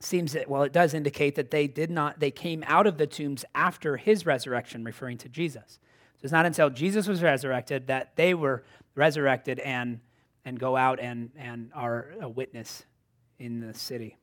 Seems 0.00 0.32
that, 0.32 0.48
well, 0.48 0.62
it 0.62 0.72
does 0.72 0.94
indicate 0.94 1.34
that 1.34 1.50
they 1.50 1.66
did 1.66 1.90
not, 1.90 2.20
they 2.20 2.30
came 2.30 2.64
out 2.66 2.86
of 2.86 2.96
the 2.96 3.06
tombs 3.06 3.44
after 3.54 3.96
his 3.96 4.24
resurrection, 4.26 4.84
referring 4.84 5.18
to 5.18 5.28
Jesus. 5.28 5.78
So 6.16 6.24
it's 6.24 6.32
not 6.32 6.46
until 6.46 6.70
Jesus 6.70 7.06
was 7.06 7.22
resurrected 7.22 7.86
that 7.86 8.16
they 8.16 8.34
were 8.34 8.64
resurrected 8.94 9.58
and, 9.60 10.00
and 10.44 10.58
go 10.58 10.76
out 10.76 11.00
and, 11.00 11.30
and 11.36 11.70
are 11.74 12.14
a 12.20 12.28
witness 12.28 12.84
in 13.38 13.60
the 13.60 13.74
city. 13.74 14.16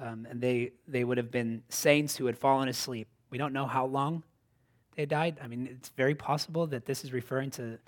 Um, 0.00 0.26
and 0.28 0.40
they, 0.40 0.72
they 0.86 1.04
would 1.04 1.18
have 1.18 1.30
been 1.30 1.62
saints 1.68 2.16
who 2.16 2.26
had 2.26 2.36
fallen 2.36 2.68
asleep. 2.68 3.08
We 3.30 3.38
don't 3.38 3.52
know 3.52 3.66
how 3.66 3.86
long 3.86 4.22
they 4.98 5.06
died? 5.06 5.38
I 5.40 5.46
mean, 5.46 5.68
it's 5.70 5.90
very 5.90 6.16
possible 6.16 6.66
that 6.66 6.84
this 6.84 7.04
is 7.04 7.12
referring 7.12 7.52
to 7.52 7.78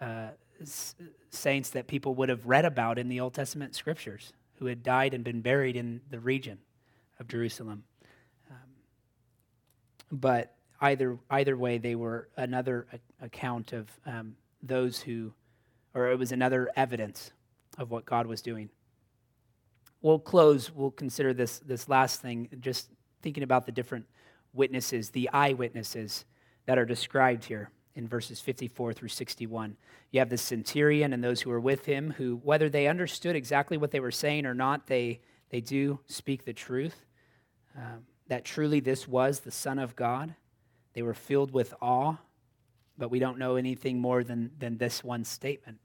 uh, 0.00 0.28
s- 0.62 0.94
saints 1.30 1.70
that 1.70 1.88
people 1.88 2.14
would 2.14 2.28
have 2.28 2.46
read 2.46 2.64
about 2.64 3.00
in 3.00 3.08
the 3.08 3.18
Old 3.18 3.34
Testament 3.34 3.74
scriptures 3.74 4.32
who 4.60 4.66
had 4.66 4.84
died 4.84 5.12
and 5.12 5.24
been 5.24 5.40
buried 5.40 5.74
in 5.74 6.00
the 6.08 6.20
region 6.20 6.58
of 7.18 7.26
Jerusalem. 7.26 7.82
Um, 8.48 8.56
but 10.12 10.54
either, 10.80 11.18
either 11.30 11.56
way, 11.56 11.78
they 11.78 11.96
were 11.96 12.28
another 12.36 12.86
account 13.20 13.72
of 13.72 13.90
um, 14.06 14.36
those 14.62 15.00
who, 15.00 15.32
or 15.94 16.12
it 16.12 16.18
was 16.18 16.30
another 16.30 16.70
evidence 16.76 17.32
of 17.76 17.90
what 17.90 18.04
God 18.04 18.28
was 18.28 18.40
doing. 18.40 18.70
We'll 20.00 20.20
close, 20.20 20.70
we'll 20.70 20.92
consider 20.92 21.34
this, 21.34 21.58
this 21.58 21.88
last 21.88 22.22
thing, 22.22 22.48
just 22.60 22.88
thinking 23.20 23.42
about 23.42 23.66
the 23.66 23.72
different 23.72 24.06
witnesses, 24.52 25.10
the 25.10 25.28
eyewitnesses 25.32 26.24
that 26.66 26.78
are 26.78 26.84
described 26.84 27.44
here. 27.44 27.70
in 27.94 28.06
verses 28.06 28.40
54 28.40 28.92
through 28.92 29.08
61. 29.08 29.74
You 30.10 30.20
have 30.20 30.28
the 30.28 30.36
centurion 30.36 31.14
and 31.14 31.24
those 31.24 31.40
who 31.40 31.48
were 31.48 31.58
with 31.58 31.86
him, 31.86 32.12
who, 32.18 32.40
whether 32.44 32.68
they 32.68 32.88
understood 32.88 33.34
exactly 33.34 33.78
what 33.78 33.90
they 33.90 34.00
were 34.00 34.10
saying 34.10 34.44
or 34.44 34.52
not, 34.52 34.86
they, 34.86 35.20
they 35.48 35.62
do 35.62 35.98
speak 36.06 36.44
the 36.44 36.52
truth 36.52 37.06
um, 37.76 38.04
that 38.28 38.44
truly 38.44 38.80
this 38.80 39.06
was 39.06 39.40
the 39.40 39.50
Son 39.50 39.78
of 39.78 39.94
God. 39.96 40.34
They 40.94 41.02
were 41.02 41.14
filled 41.14 41.52
with 41.52 41.74
awe, 41.80 42.16
but 42.98 43.10
we 43.10 43.18
don't 43.18 43.38
know 43.38 43.56
anything 43.56 43.98
more 43.98 44.24
than, 44.24 44.50
than 44.58 44.78
this 44.78 45.04
one 45.04 45.24
statement. 45.24 45.78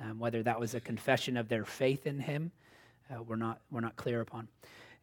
Um, 0.00 0.18
whether 0.18 0.42
that 0.42 0.60
was 0.60 0.74
a 0.74 0.80
confession 0.80 1.36
of 1.36 1.48
their 1.48 1.64
faith 1.64 2.06
in 2.06 2.20
him, 2.20 2.52
uh, 3.10 3.22
we're, 3.22 3.36
not, 3.36 3.60
we're 3.70 3.80
not 3.80 3.96
clear 3.96 4.20
upon. 4.20 4.48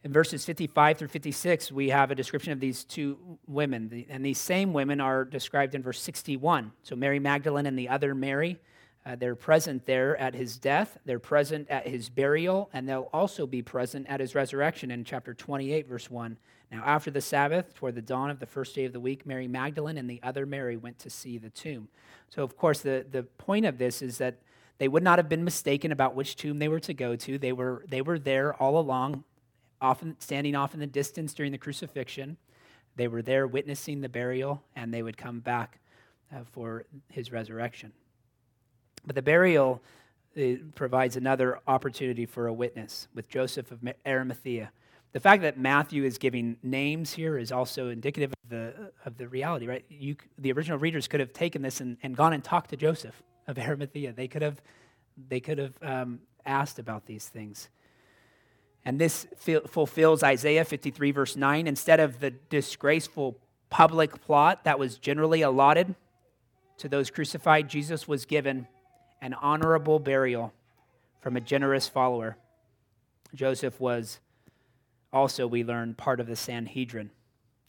In 0.05 0.13
verses 0.13 0.45
55 0.45 0.99
through 0.99 1.07
56, 1.07 1.71
we 1.71 1.89
have 1.89 2.11
a 2.11 2.15
description 2.15 2.53
of 2.53 2.59
these 2.59 2.83
two 2.83 3.17
women. 3.47 4.05
And 4.07 4.23
these 4.23 4.39
same 4.39 4.71
women 4.71 5.01
are 5.01 5.25
described 5.25 5.73
in 5.73 5.81
verse 5.81 5.99
61. 5.99 6.71
So 6.83 6.95
Mary 6.95 7.17
Magdalene 7.17 7.65
and 7.65 7.77
the 7.77 7.89
other 7.89 8.13
Mary, 8.13 8.59
uh, 9.03 9.15
they're 9.15 9.33
present 9.33 9.87
there 9.87 10.15
at 10.17 10.35
his 10.35 10.59
death, 10.59 10.99
they're 11.05 11.17
present 11.17 11.67
at 11.71 11.87
his 11.87 12.09
burial, 12.09 12.69
and 12.71 12.87
they'll 12.87 13.09
also 13.13 13.47
be 13.47 13.63
present 13.63 14.05
at 14.07 14.19
his 14.19 14.35
resurrection 14.35 14.91
in 14.91 15.03
chapter 15.03 15.33
28, 15.33 15.87
verse 15.87 16.11
1. 16.11 16.37
Now, 16.71 16.83
after 16.85 17.09
the 17.09 17.19
Sabbath, 17.19 17.73
toward 17.73 17.95
the 17.95 18.01
dawn 18.03 18.29
of 18.29 18.39
the 18.39 18.45
first 18.45 18.75
day 18.75 18.85
of 18.85 18.93
the 18.93 18.99
week, 18.99 19.25
Mary 19.25 19.47
Magdalene 19.47 19.97
and 19.97 20.07
the 20.07 20.19
other 20.21 20.45
Mary 20.45 20.77
went 20.77 20.99
to 20.99 21.09
see 21.09 21.39
the 21.39 21.49
tomb. 21.49 21.87
So, 22.29 22.43
of 22.43 22.55
course, 22.55 22.81
the, 22.81 23.07
the 23.09 23.23
point 23.23 23.65
of 23.65 23.79
this 23.79 24.03
is 24.03 24.19
that 24.19 24.35
they 24.77 24.87
would 24.87 25.01
not 25.01 25.17
have 25.17 25.29
been 25.29 25.43
mistaken 25.43 25.91
about 25.91 26.13
which 26.13 26.35
tomb 26.35 26.59
they 26.59 26.67
were 26.67 26.79
to 26.81 26.93
go 26.93 27.15
to. 27.15 27.39
They 27.39 27.53
were, 27.53 27.83
they 27.89 28.03
were 28.03 28.19
there 28.19 28.53
all 28.53 28.77
along 28.77 29.23
often 29.81 30.15
standing 30.19 30.55
off 30.55 30.73
in 30.73 30.79
the 30.79 30.87
distance 30.87 31.33
during 31.33 31.51
the 31.51 31.57
crucifixion. 31.57 32.37
They 32.95 33.07
were 33.07 33.21
there 33.21 33.45
witnessing 33.47 34.01
the 34.01 34.09
burial, 34.09 34.63
and 34.75 34.93
they 34.93 35.03
would 35.03 35.17
come 35.17 35.39
back 35.39 35.79
uh, 36.33 36.39
for 36.51 36.85
his 37.09 37.31
resurrection. 37.31 37.91
But 39.05 39.15
the 39.15 39.21
burial 39.21 39.81
provides 40.75 41.15
another 41.15 41.59
opportunity 41.67 42.25
for 42.25 42.47
a 42.47 42.53
witness 42.53 43.07
with 43.13 43.29
Joseph 43.29 43.71
of 43.71 43.79
Arimathea. 44.05 44.71
The 45.13 45.19
fact 45.21 45.43
that 45.43 45.57
Matthew 45.57 46.03
is 46.03 46.17
giving 46.17 46.57
names 46.61 47.13
here 47.13 47.37
is 47.37 47.51
also 47.51 47.87
indicative 47.87 48.33
of 48.43 48.49
the, 48.49 48.91
of 49.05 49.17
the 49.17 49.29
reality, 49.29 49.65
right? 49.65 49.85
You, 49.87 50.17
the 50.37 50.51
original 50.51 50.77
readers 50.77 51.07
could 51.07 51.21
have 51.21 51.31
taken 51.31 51.61
this 51.61 51.79
and, 51.79 51.95
and 52.03 52.17
gone 52.17 52.33
and 52.33 52.43
talked 52.43 52.71
to 52.71 52.75
Joseph 52.77 53.23
of 53.47 53.57
Arimathea. 53.57 54.11
They 54.11 54.27
could 54.27 54.41
have, 54.41 54.61
they 55.29 55.39
could 55.39 55.57
have 55.57 55.73
um, 55.81 56.19
asked 56.45 56.79
about 56.79 57.05
these 57.05 57.29
things. 57.29 57.69
And 58.85 59.01
this 59.01 59.25
fulfills 59.67 60.21
Isaiah 60.21 60.63
53, 60.63 61.11
verse 61.11 61.35
9. 61.35 61.65
Instead 61.65 61.99
of 61.99 62.19
the 62.19 62.29
disgraceful 62.29 63.35
public 63.69 64.21
plot 64.21 64.63
that 64.63 64.77
was 64.77 64.99
generally 64.99 65.41
allotted 65.41 65.95
to 66.77 66.87
those 66.87 67.09
crucified, 67.09 67.67
Jesus 67.67 68.07
was 68.07 68.25
given 68.25 68.67
an 69.21 69.33
honorable 69.33 69.97
burial 69.97 70.53
from 71.19 71.35
a 71.35 71.41
generous 71.41 71.87
follower. 71.87 72.37
Joseph 73.33 73.79
was 73.79 74.19
also, 75.11 75.47
we 75.47 75.63
learn, 75.63 75.95
part 75.95 76.19
of 76.19 76.27
the 76.27 76.35
Sanhedrin. 76.35 77.09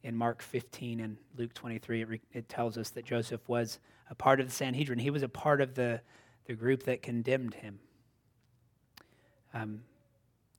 In 0.02 0.14
Mark 0.14 0.42
15 0.42 1.00
and 1.00 1.16
Luke 1.36 1.54
23, 1.54 2.02
it, 2.02 2.08
re- 2.08 2.20
it 2.32 2.48
tells 2.48 2.76
us 2.76 2.90
that 2.90 3.04
Joseph 3.04 3.40
was 3.48 3.78
a 4.10 4.14
part 4.14 4.38
of 4.38 4.46
the 4.46 4.52
Sanhedrin. 4.52 4.98
He 4.98 5.10
was 5.10 5.22
a 5.22 5.28
part 5.28 5.60
of 5.60 5.74
the, 5.74 6.00
the 6.44 6.52
group 6.52 6.84
that 6.84 7.02
condemned 7.02 7.54
him. 7.54 7.80
Um, 9.54 9.80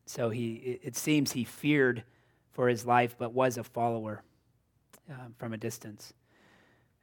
so 0.09 0.29
he, 0.29 0.79
it 0.81 0.95
seems 0.95 1.31
he 1.31 1.43
feared 1.43 2.03
for 2.51 2.67
his 2.67 2.85
life, 2.85 3.15
but 3.17 3.33
was 3.33 3.57
a 3.57 3.63
follower 3.63 4.23
uh, 5.09 5.27
from 5.37 5.53
a 5.53 5.57
distance. 5.57 6.13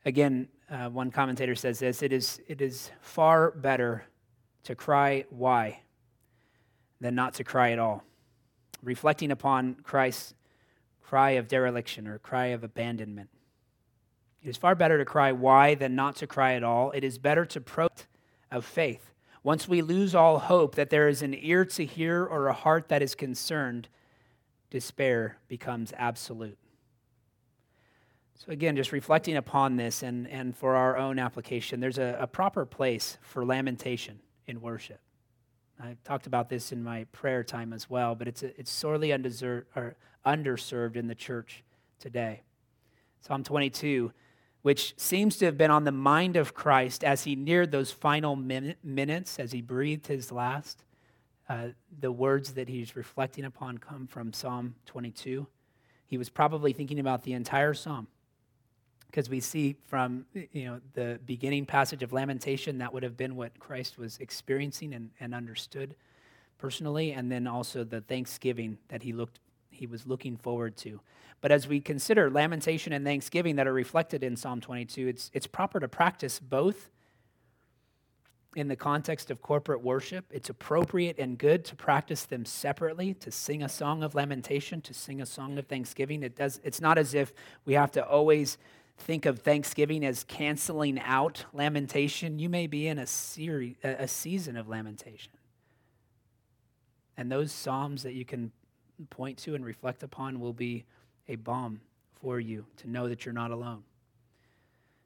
Again, 0.04 0.48
uh, 0.70 0.88
one 0.88 1.10
commentator 1.10 1.54
says 1.54 1.78
this 1.78 2.02
it 2.02 2.12
is, 2.12 2.40
it 2.48 2.60
is 2.60 2.90
far 3.00 3.50
better 3.50 4.04
to 4.64 4.74
cry, 4.74 5.24
why, 5.30 5.80
than 7.00 7.14
not 7.14 7.34
to 7.34 7.44
cry 7.44 7.70
at 7.70 7.78
all. 7.78 8.02
Reflecting 8.82 9.30
upon 9.30 9.76
Christ's 9.76 10.34
cry 11.02 11.30
of 11.30 11.48
dereliction 11.48 12.06
or 12.06 12.18
cry 12.18 12.46
of 12.46 12.64
abandonment. 12.64 13.30
It 14.42 14.48
is 14.48 14.56
far 14.56 14.74
better 14.74 14.98
to 14.98 15.04
cry, 15.04 15.32
why, 15.32 15.74
than 15.74 15.94
not 15.94 16.16
to 16.16 16.26
cry 16.26 16.54
at 16.54 16.64
all. 16.64 16.90
It 16.90 17.04
is 17.04 17.16
better 17.16 17.46
to 17.46 17.60
protest 17.60 18.06
of 18.50 18.64
faith 18.64 19.13
once 19.44 19.68
we 19.68 19.82
lose 19.82 20.14
all 20.14 20.38
hope 20.38 20.74
that 20.74 20.88
there 20.88 21.06
is 21.06 21.20
an 21.20 21.36
ear 21.38 21.66
to 21.66 21.84
hear 21.84 22.24
or 22.24 22.48
a 22.48 22.52
heart 22.54 22.88
that 22.88 23.02
is 23.02 23.14
concerned, 23.14 23.88
despair 24.70 25.36
becomes 25.48 25.92
absolute. 25.98 26.58
So, 28.36 28.50
again, 28.50 28.74
just 28.74 28.90
reflecting 28.90 29.36
upon 29.36 29.76
this 29.76 30.02
and, 30.02 30.26
and 30.28 30.56
for 30.56 30.74
our 30.74 30.96
own 30.96 31.18
application, 31.18 31.78
there's 31.78 31.98
a, 31.98 32.16
a 32.18 32.26
proper 32.26 32.64
place 32.64 33.18
for 33.20 33.44
lamentation 33.44 34.18
in 34.46 34.62
worship. 34.62 35.00
I 35.78 35.96
talked 36.04 36.26
about 36.26 36.48
this 36.48 36.72
in 36.72 36.82
my 36.82 37.04
prayer 37.12 37.44
time 37.44 37.74
as 37.74 37.88
well, 37.90 38.14
but 38.14 38.26
it's, 38.26 38.42
a, 38.42 38.58
it's 38.58 38.70
sorely 38.70 39.12
undeserved, 39.12 39.66
or 39.76 39.94
underserved 40.24 40.96
in 40.96 41.06
the 41.06 41.14
church 41.14 41.62
today. 42.00 42.42
Psalm 43.20 43.44
22 43.44 44.10
which 44.64 44.94
seems 44.96 45.36
to 45.36 45.44
have 45.44 45.58
been 45.58 45.70
on 45.70 45.84
the 45.84 45.92
mind 45.92 46.36
of 46.36 46.54
Christ 46.54 47.04
as 47.04 47.24
he 47.24 47.36
neared 47.36 47.70
those 47.70 47.90
final 47.90 48.34
min- 48.34 48.76
minutes, 48.82 49.38
as 49.38 49.52
he 49.52 49.60
breathed 49.60 50.06
his 50.06 50.32
last. 50.32 50.84
Uh, 51.50 51.68
the 52.00 52.10
words 52.10 52.54
that 52.54 52.66
he's 52.66 52.96
reflecting 52.96 53.44
upon 53.44 53.76
come 53.76 54.06
from 54.06 54.32
Psalm 54.32 54.74
22. 54.86 55.46
He 56.06 56.16
was 56.16 56.30
probably 56.30 56.72
thinking 56.72 56.98
about 56.98 57.24
the 57.24 57.34
entire 57.34 57.74
psalm 57.74 58.06
because 59.10 59.28
we 59.28 59.38
see 59.38 59.76
from 59.86 60.24
you 60.52 60.64
know 60.64 60.80
the 60.94 61.20
beginning 61.26 61.66
passage 61.66 62.02
of 62.02 62.14
lamentation 62.14 62.78
that 62.78 62.92
would 62.92 63.04
have 63.04 63.16
been 63.16 63.36
what 63.36 63.56
christ 63.60 63.96
was 63.96 64.18
experiencing 64.18 64.92
and, 64.92 65.10
and 65.20 65.32
understood 65.32 65.94
personally 66.58 67.12
and 67.12 67.30
then 67.30 67.46
also 67.46 67.84
the 67.84 68.00
thanksgiving 68.00 68.76
that 68.88 69.04
he 69.04 69.12
looked 69.12 69.38
he 69.74 69.86
was 69.86 70.06
looking 70.06 70.36
forward 70.36 70.76
to. 70.78 71.00
But 71.40 71.52
as 71.52 71.68
we 71.68 71.80
consider 71.80 72.30
lamentation 72.30 72.92
and 72.92 73.04
thanksgiving 73.04 73.56
that 73.56 73.66
are 73.66 73.72
reflected 73.72 74.22
in 74.22 74.36
Psalm 74.36 74.60
22, 74.60 75.08
it's, 75.08 75.30
it's 75.34 75.46
proper 75.46 75.78
to 75.80 75.88
practice 75.88 76.38
both 76.38 76.90
in 78.56 78.68
the 78.68 78.76
context 78.76 79.30
of 79.30 79.42
corporate 79.42 79.82
worship. 79.82 80.24
It's 80.30 80.48
appropriate 80.48 81.18
and 81.18 81.36
good 81.36 81.64
to 81.66 81.76
practice 81.76 82.24
them 82.24 82.44
separately, 82.44 83.14
to 83.14 83.30
sing 83.30 83.62
a 83.62 83.68
song 83.68 84.02
of 84.02 84.14
lamentation, 84.14 84.80
to 84.82 84.94
sing 84.94 85.20
a 85.20 85.26
song 85.26 85.58
of 85.58 85.66
thanksgiving. 85.66 86.22
It 86.22 86.36
does, 86.36 86.60
it's 86.64 86.80
not 86.80 86.98
as 86.98 87.14
if 87.14 87.32
we 87.64 87.74
have 87.74 87.90
to 87.92 88.06
always 88.06 88.58
think 88.96 89.26
of 89.26 89.40
thanksgiving 89.40 90.04
as 90.04 90.24
canceling 90.24 91.00
out 91.00 91.44
lamentation. 91.52 92.38
You 92.38 92.48
may 92.48 92.66
be 92.66 92.86
in 92.86 92.98
a, 92.98 93.06
series, 93.06 93.76
a 93.82 94.06
season 94.06 94.56
of 94.56 94.68
lamentation. 94.68 95.32
And 97.16 97.30
those 97.30 97.52
psalms 97.52 98.02
that 98.04 98.14
you 98.14 98.24
can 98.24 98.52
point 99.10 99.38
to 99.38 99.54
and 99.54 99.64
reflect 99.64 100.02
upon 100.02 100.40
will 100.40 100.52
be 100.52 100.84
a 101.28 101.36
balm 101.36 101.80
for 102.20 102.40
you 102.40 102.66
to 102.78 102.90
know 102.90 103.08
that 103.08 103.24
you're 103.24 103.34
not 103.34 103.50
alone. 103.50 103.82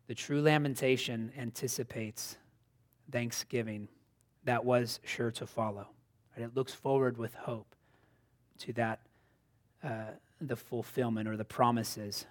The 0.07 0.14
true 0.14 0.40
lamentation 0.40 1.33
anticipates 1.38 2.37
thanksgiving 3.11 3.88
that 4.44 4.64
was 4.64 5.01
sure 5.05 5.31
to 5.33 5.46
follow. 5.46 5.88
Right? 6.37 6.44
It 6.44 6.55
looks 6.55 6.72
forward 6.72 7.18
with 7.18 7.35
hope 7.35 7.74
to 8.61 8.72
that, 8.74 9.01
uh, 9.85 10.12
the 10.40 10.57
fulfillment 10.57 11.29
or 11.29 11.37
the 11.37 11.44
promises 11.44 12.27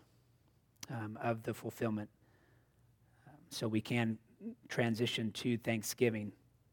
um, 0.90 1.20
of 1.22 1.44
the 1.44 1.54
fulfillment. 1.54 2.10
Um, 3.28 3.34
so 3.50 3.68
we 3.68 3.82
can 3.82 4.18
transition 4.70 5.32
to 5.34 5.58
thanksgiving 5.58 6.32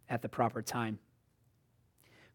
at 0.08 0.22
the 0.22 0.28
proper 0.28 0.62
time. 0.62 0.98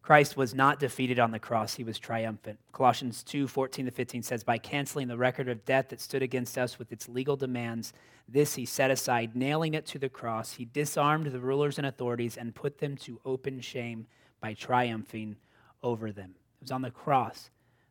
Christ 0.02 0.36
was 0.36 0.54
not 0.54 0.80
defeated 0.80 1.18
on 1.18 1.30
the 1.30 1.38
cross, 1.38 1.74
he 1.74 1.84
was 1.84 1.98
triumphant. 1.98 2.58
Colossians 2.72 3.22
2 3.22 3.46
14 3.46 3.84
to 3.84 3.90
15 3.90 4.22
says, 4.22 4.42
By 4.42 4.58
canceling 4.58 5.08
the 5.08 5.18
record 5.18 5.48
of 5.48 5.64
debt 5.64 5.90
that 5.90 6.00
stood 6.00 6.22
against 6.22 6.56
us 6.56 6.78
with 6.78 6.90
its 6.90 7.08
legal 7.08 7.36
demands, 7.36 7.92
this 8.26 8.54
he 8.54 8.64
set 8.64 8.90
aside, 8.90 9.36
nailing 9.36 9.74
it 9.74 9.86
to 9.86 9.98
the 9.98 10.08
cross. 10.08 10.54
He 10.54 10.64
disarmed 10.64 11.26
the 11.26 11.40
rulers 11.40 11.78
and 11.78 11.86
authorities 11.86 12.36
and 12.36 12.54
put 12.54 12.78
them 12.78 12.96
to 12.98 13.20
open 13.24 13.60
shame 13.60 14.06
by 14.40 14.54
triumphing 14.54 15.36
over 15.82 16.12
them. 16.12 16.34
It 16.60 16.64
was 16.64 16.70
on 16.70 16.82
the 16.82 16.90
cross 16.90 17.50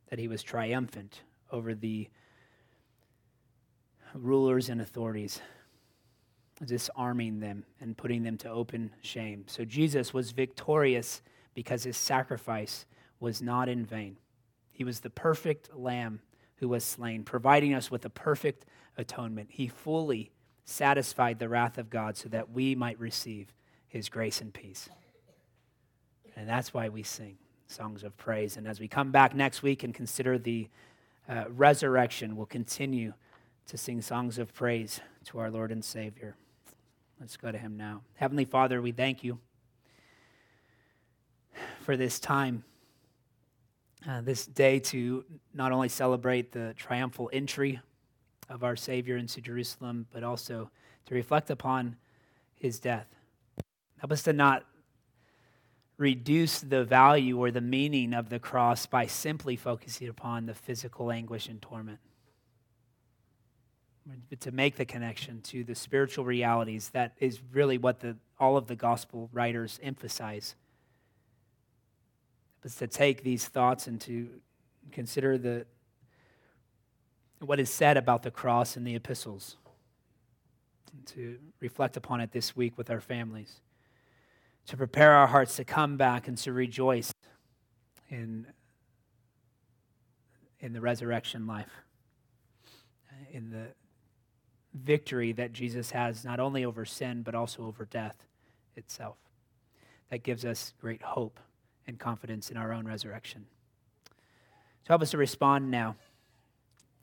that 0.10 0.20
he 0.20 0.28
was 0.28 0.42
triumphant 0.42 1.22
over 1.52 1.76
the 1.76 2.08
rulers 4.14 4.70
and 4.70 4.82
authorities, 4.82 5.42
disarming 6.66 7.40
them 7.40 7.66
and 7.80 7.96
putting 7.96 8.24
them 8.24 8.38
to 8.38 8.50
open 8.50 8.92
shame. 9.02 9.44
So 9.48 9.64
Jesus 9.64 10.14
was 10.14 10.32
victorious 10.32 11.22
because 11.54 11.84
his 11.84 11.98
sacrifice 11.98 12.86
was 13.20 13.42
not 13.42 13.70
in 13.70 13.86
vain. 13.86 14.18
He 14.72 14.84
was 14.84 15.02
the 15.02 15.10
perfect 15.10 15.76
lamb 15.76 16.22
who 16.58 16.70
was 16.70 16.84
slain, 16.84 17.24
providing 17.24 17.74
us 17.74 17.90
with 17.90 18.06
a 18.06 18.10
perfect 18.10 18.66
atonement. 18.98 19.50
He 19.52 19.68
fully 19.68 20.32
satisfied 20.66 21.40
the 21.40 21.50
wrath 21.50 21.78
of 21.78 21.90
God 21.90 22.16
so 22.16 22.30
that 22.30 22.52
we 22.52 22.76
might 22.76 23.00
receive 23.00 23.54
his 23.88 24.10
grace 24.10 24.40
and 24.40 24.54
peace. 24.54 24.90
And 26.36 26.48
that's 26.48 26.74
why 26.74 26.90
we 26.90 27.04
sing 27.04 27.38
songs 27.68 28.04
of 28.04 28.16
praise. 28.18 28.56
And 28.56 28.68
as 28.68 28.80
we 28.80 28.88
come 28.88 29.12
back 29.12 29.36
next 29.36 29.64
week 29.64 29.84
and 29.84 29.94
consider 29.94 30.38
the 30.38 30.70
uh, 31.28 31.46
resurrection, 31.50 32.36
we'll 32.36 32.46
continue 32.46 33.14
to 33.68 33.78
sing 33.78 34.02
songs 34.02 34.38
of 34.38 34.54
praise 34.54 35.00
to 35.26 35.40
our 35.40 35.52
Lord 35.52 35.72
and 35.72 35.84
Savior. 35.84 36.36
Let's 37.20 37.38
go 37.38 37.52
to 37.52 37.58
him 37.58 37.76
now. 37.78 38.02
Heavenly 38.16 38.46
Father, 38.46 38.82
we 38.82 38.92
thank 38.92 39.24
you 39.24 39.40
for 41.80 41.98
this 41.98 42.20
time, 42.20 42.64
uh, 44.08 44.22
this 44.22 44.46
day 44.46 44.80
to 44.80 45.26
not 45.54 45.72
only 45.72 45.90
celebrate 45.90 46.52
the 46.52 46.74
triumphal 46.78 47.30
entry 47.34 47.80
of 48.50 48.64
our 48.64 48.76
Savior 48.76 49.18
into 49.18 49.42
Jerusalem, 49.42 50.08
but 50.12 50.24
also 50.24 50.70
to 51.06 51.16
reflect 51.16 51.50
upon 51.50 51.96
his 52.56 52.80
death. 52.80 53.08
Help 53.98 54.12
us 54.12 54.24
to 54.24 54.34
not 54.34 54.66
reduce 55.98 56.62
the 56.62 56.84
value 56.86 57.38
or 57.38 57.52
the 57.52 57.62
meaning 57.62 58.14
of 58.14 58.30
the 58.30 58.40
cross 58.40 58.86
by 58.86 59.06
simply 59.06 59.56
focusing 59.56 60.08
upon 60.08 60.46
the 60.46 60.54
physical 60.54 61.12
anguish 61.12 61.48
and 61.48 61.62
torment. 61.62 62.00
But 64.30 64.40
to 64.42 64.52
make 64.52 64.78
the 64.78 64.86
connection 64.86 65.42
to 65.42 65.64
the 65.64 65.76
spiritual 65.76 66.26
realities, 66.26 66.90
that 66.90 67.14
is 67.20 67.42
really 67.52 67.78
what 67.78 68.00
the, 68.00 68.16
all 68.40 68.58
of 68.58 68.68
the 68.68 68.76
gospel 68.76 69.30
writers 69.34 69.80
emphasize. 69.84 70.56
But 72.62 72.72
to 72.74 72.88
take 72.88 73.24
these 73.24 73.48
thoughts 73.48 73.88
and 73.88 74.00
to 74.02 74.30
consider 74.92 75.38
the, 75.38 75.66
what 77.40 77.60
is 77.60 77.70
said 77.70 77.98
about 77.98 78.24
the 78.24 78.32
cross 78.32 78.76
in 78.76 78.84
the 78.84 78.96
epistles, 78.96 79.58
to 81.06 81.38
reflect 81.60 81.96
upon 81.96 82.20
it 82.20 82.32
this 82.32 82.56
week 82.56 82.78
with 82.78 82.90
our 82.90 83.00
families 83.00 83.62
to 84.70 84.78
prepare 84.78 85.14
our 85.14 85.26
hearts 85.26 85.56
to 85.56 85.64
come 85.64 85.98
back 85.98 86.28
and 86.28 86.38
to 86.38 86.54
rejoice 86.54 87.12
in, 88.08 88.46
in 90.60 90.74
the 90.74 90.80
resurrection 90.80 91.48
life, 91.48 91.72
in 93.32 93.50
the 93.50 93.66
victory 94.76 95.32
that 95.32 95.54
Jesus 95.54 95.90
has 95.90 96.24
not 96.24 96.40
only 96.40 96.64
over 96.64 96.86
sin, 96.86 97.24
but 97.24 97.34
also 97.34 97.66
over 97.66 97.86
death 97.86 98.28
itself. 98.76 99.18
That 100.12 100.22
gives 100.22 100.46
us 100.46 100.74
great 100.80 101.02
hope 101.02 101.40
and 101.90 102.00
confidence 102.00 102.50
in 102.50 102.56
our 102.56 102.72
own 102.72 102.86
resurrection. 102.86 103.46
So 104.84 104.90
help 104.90 105.02
us 105.02 105.12
to 105.12 105.18
respond 105.18 105.70
now 105.70 105.98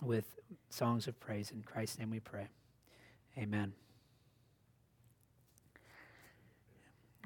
with 0.01 0.24
songs 0.70 1.07
of 1.09 1.20
praise. 1.20 1.51
In 1.51 1.62
Christ's 1.62 1.99
name 1.99 2.11
we 2.11 2.20
pray. 2.20 2.47
Amen. 3.37 3.74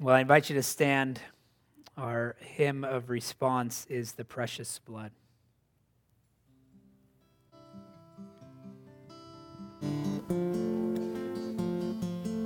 Well, 0.01 0.15
I 0.15 0.21
invite 0.21 0.49
you 0.49 0.55
to 0.55 0.63
stand. 0.63 1.21
Our 1.95 2.35
hymn 2.39 2.83
of 2.83 3.09
response 3.09 3.85
is 3.89 4.13
the 4.13 4.25
precious 4.25 4.79
blood. 4.79 5.11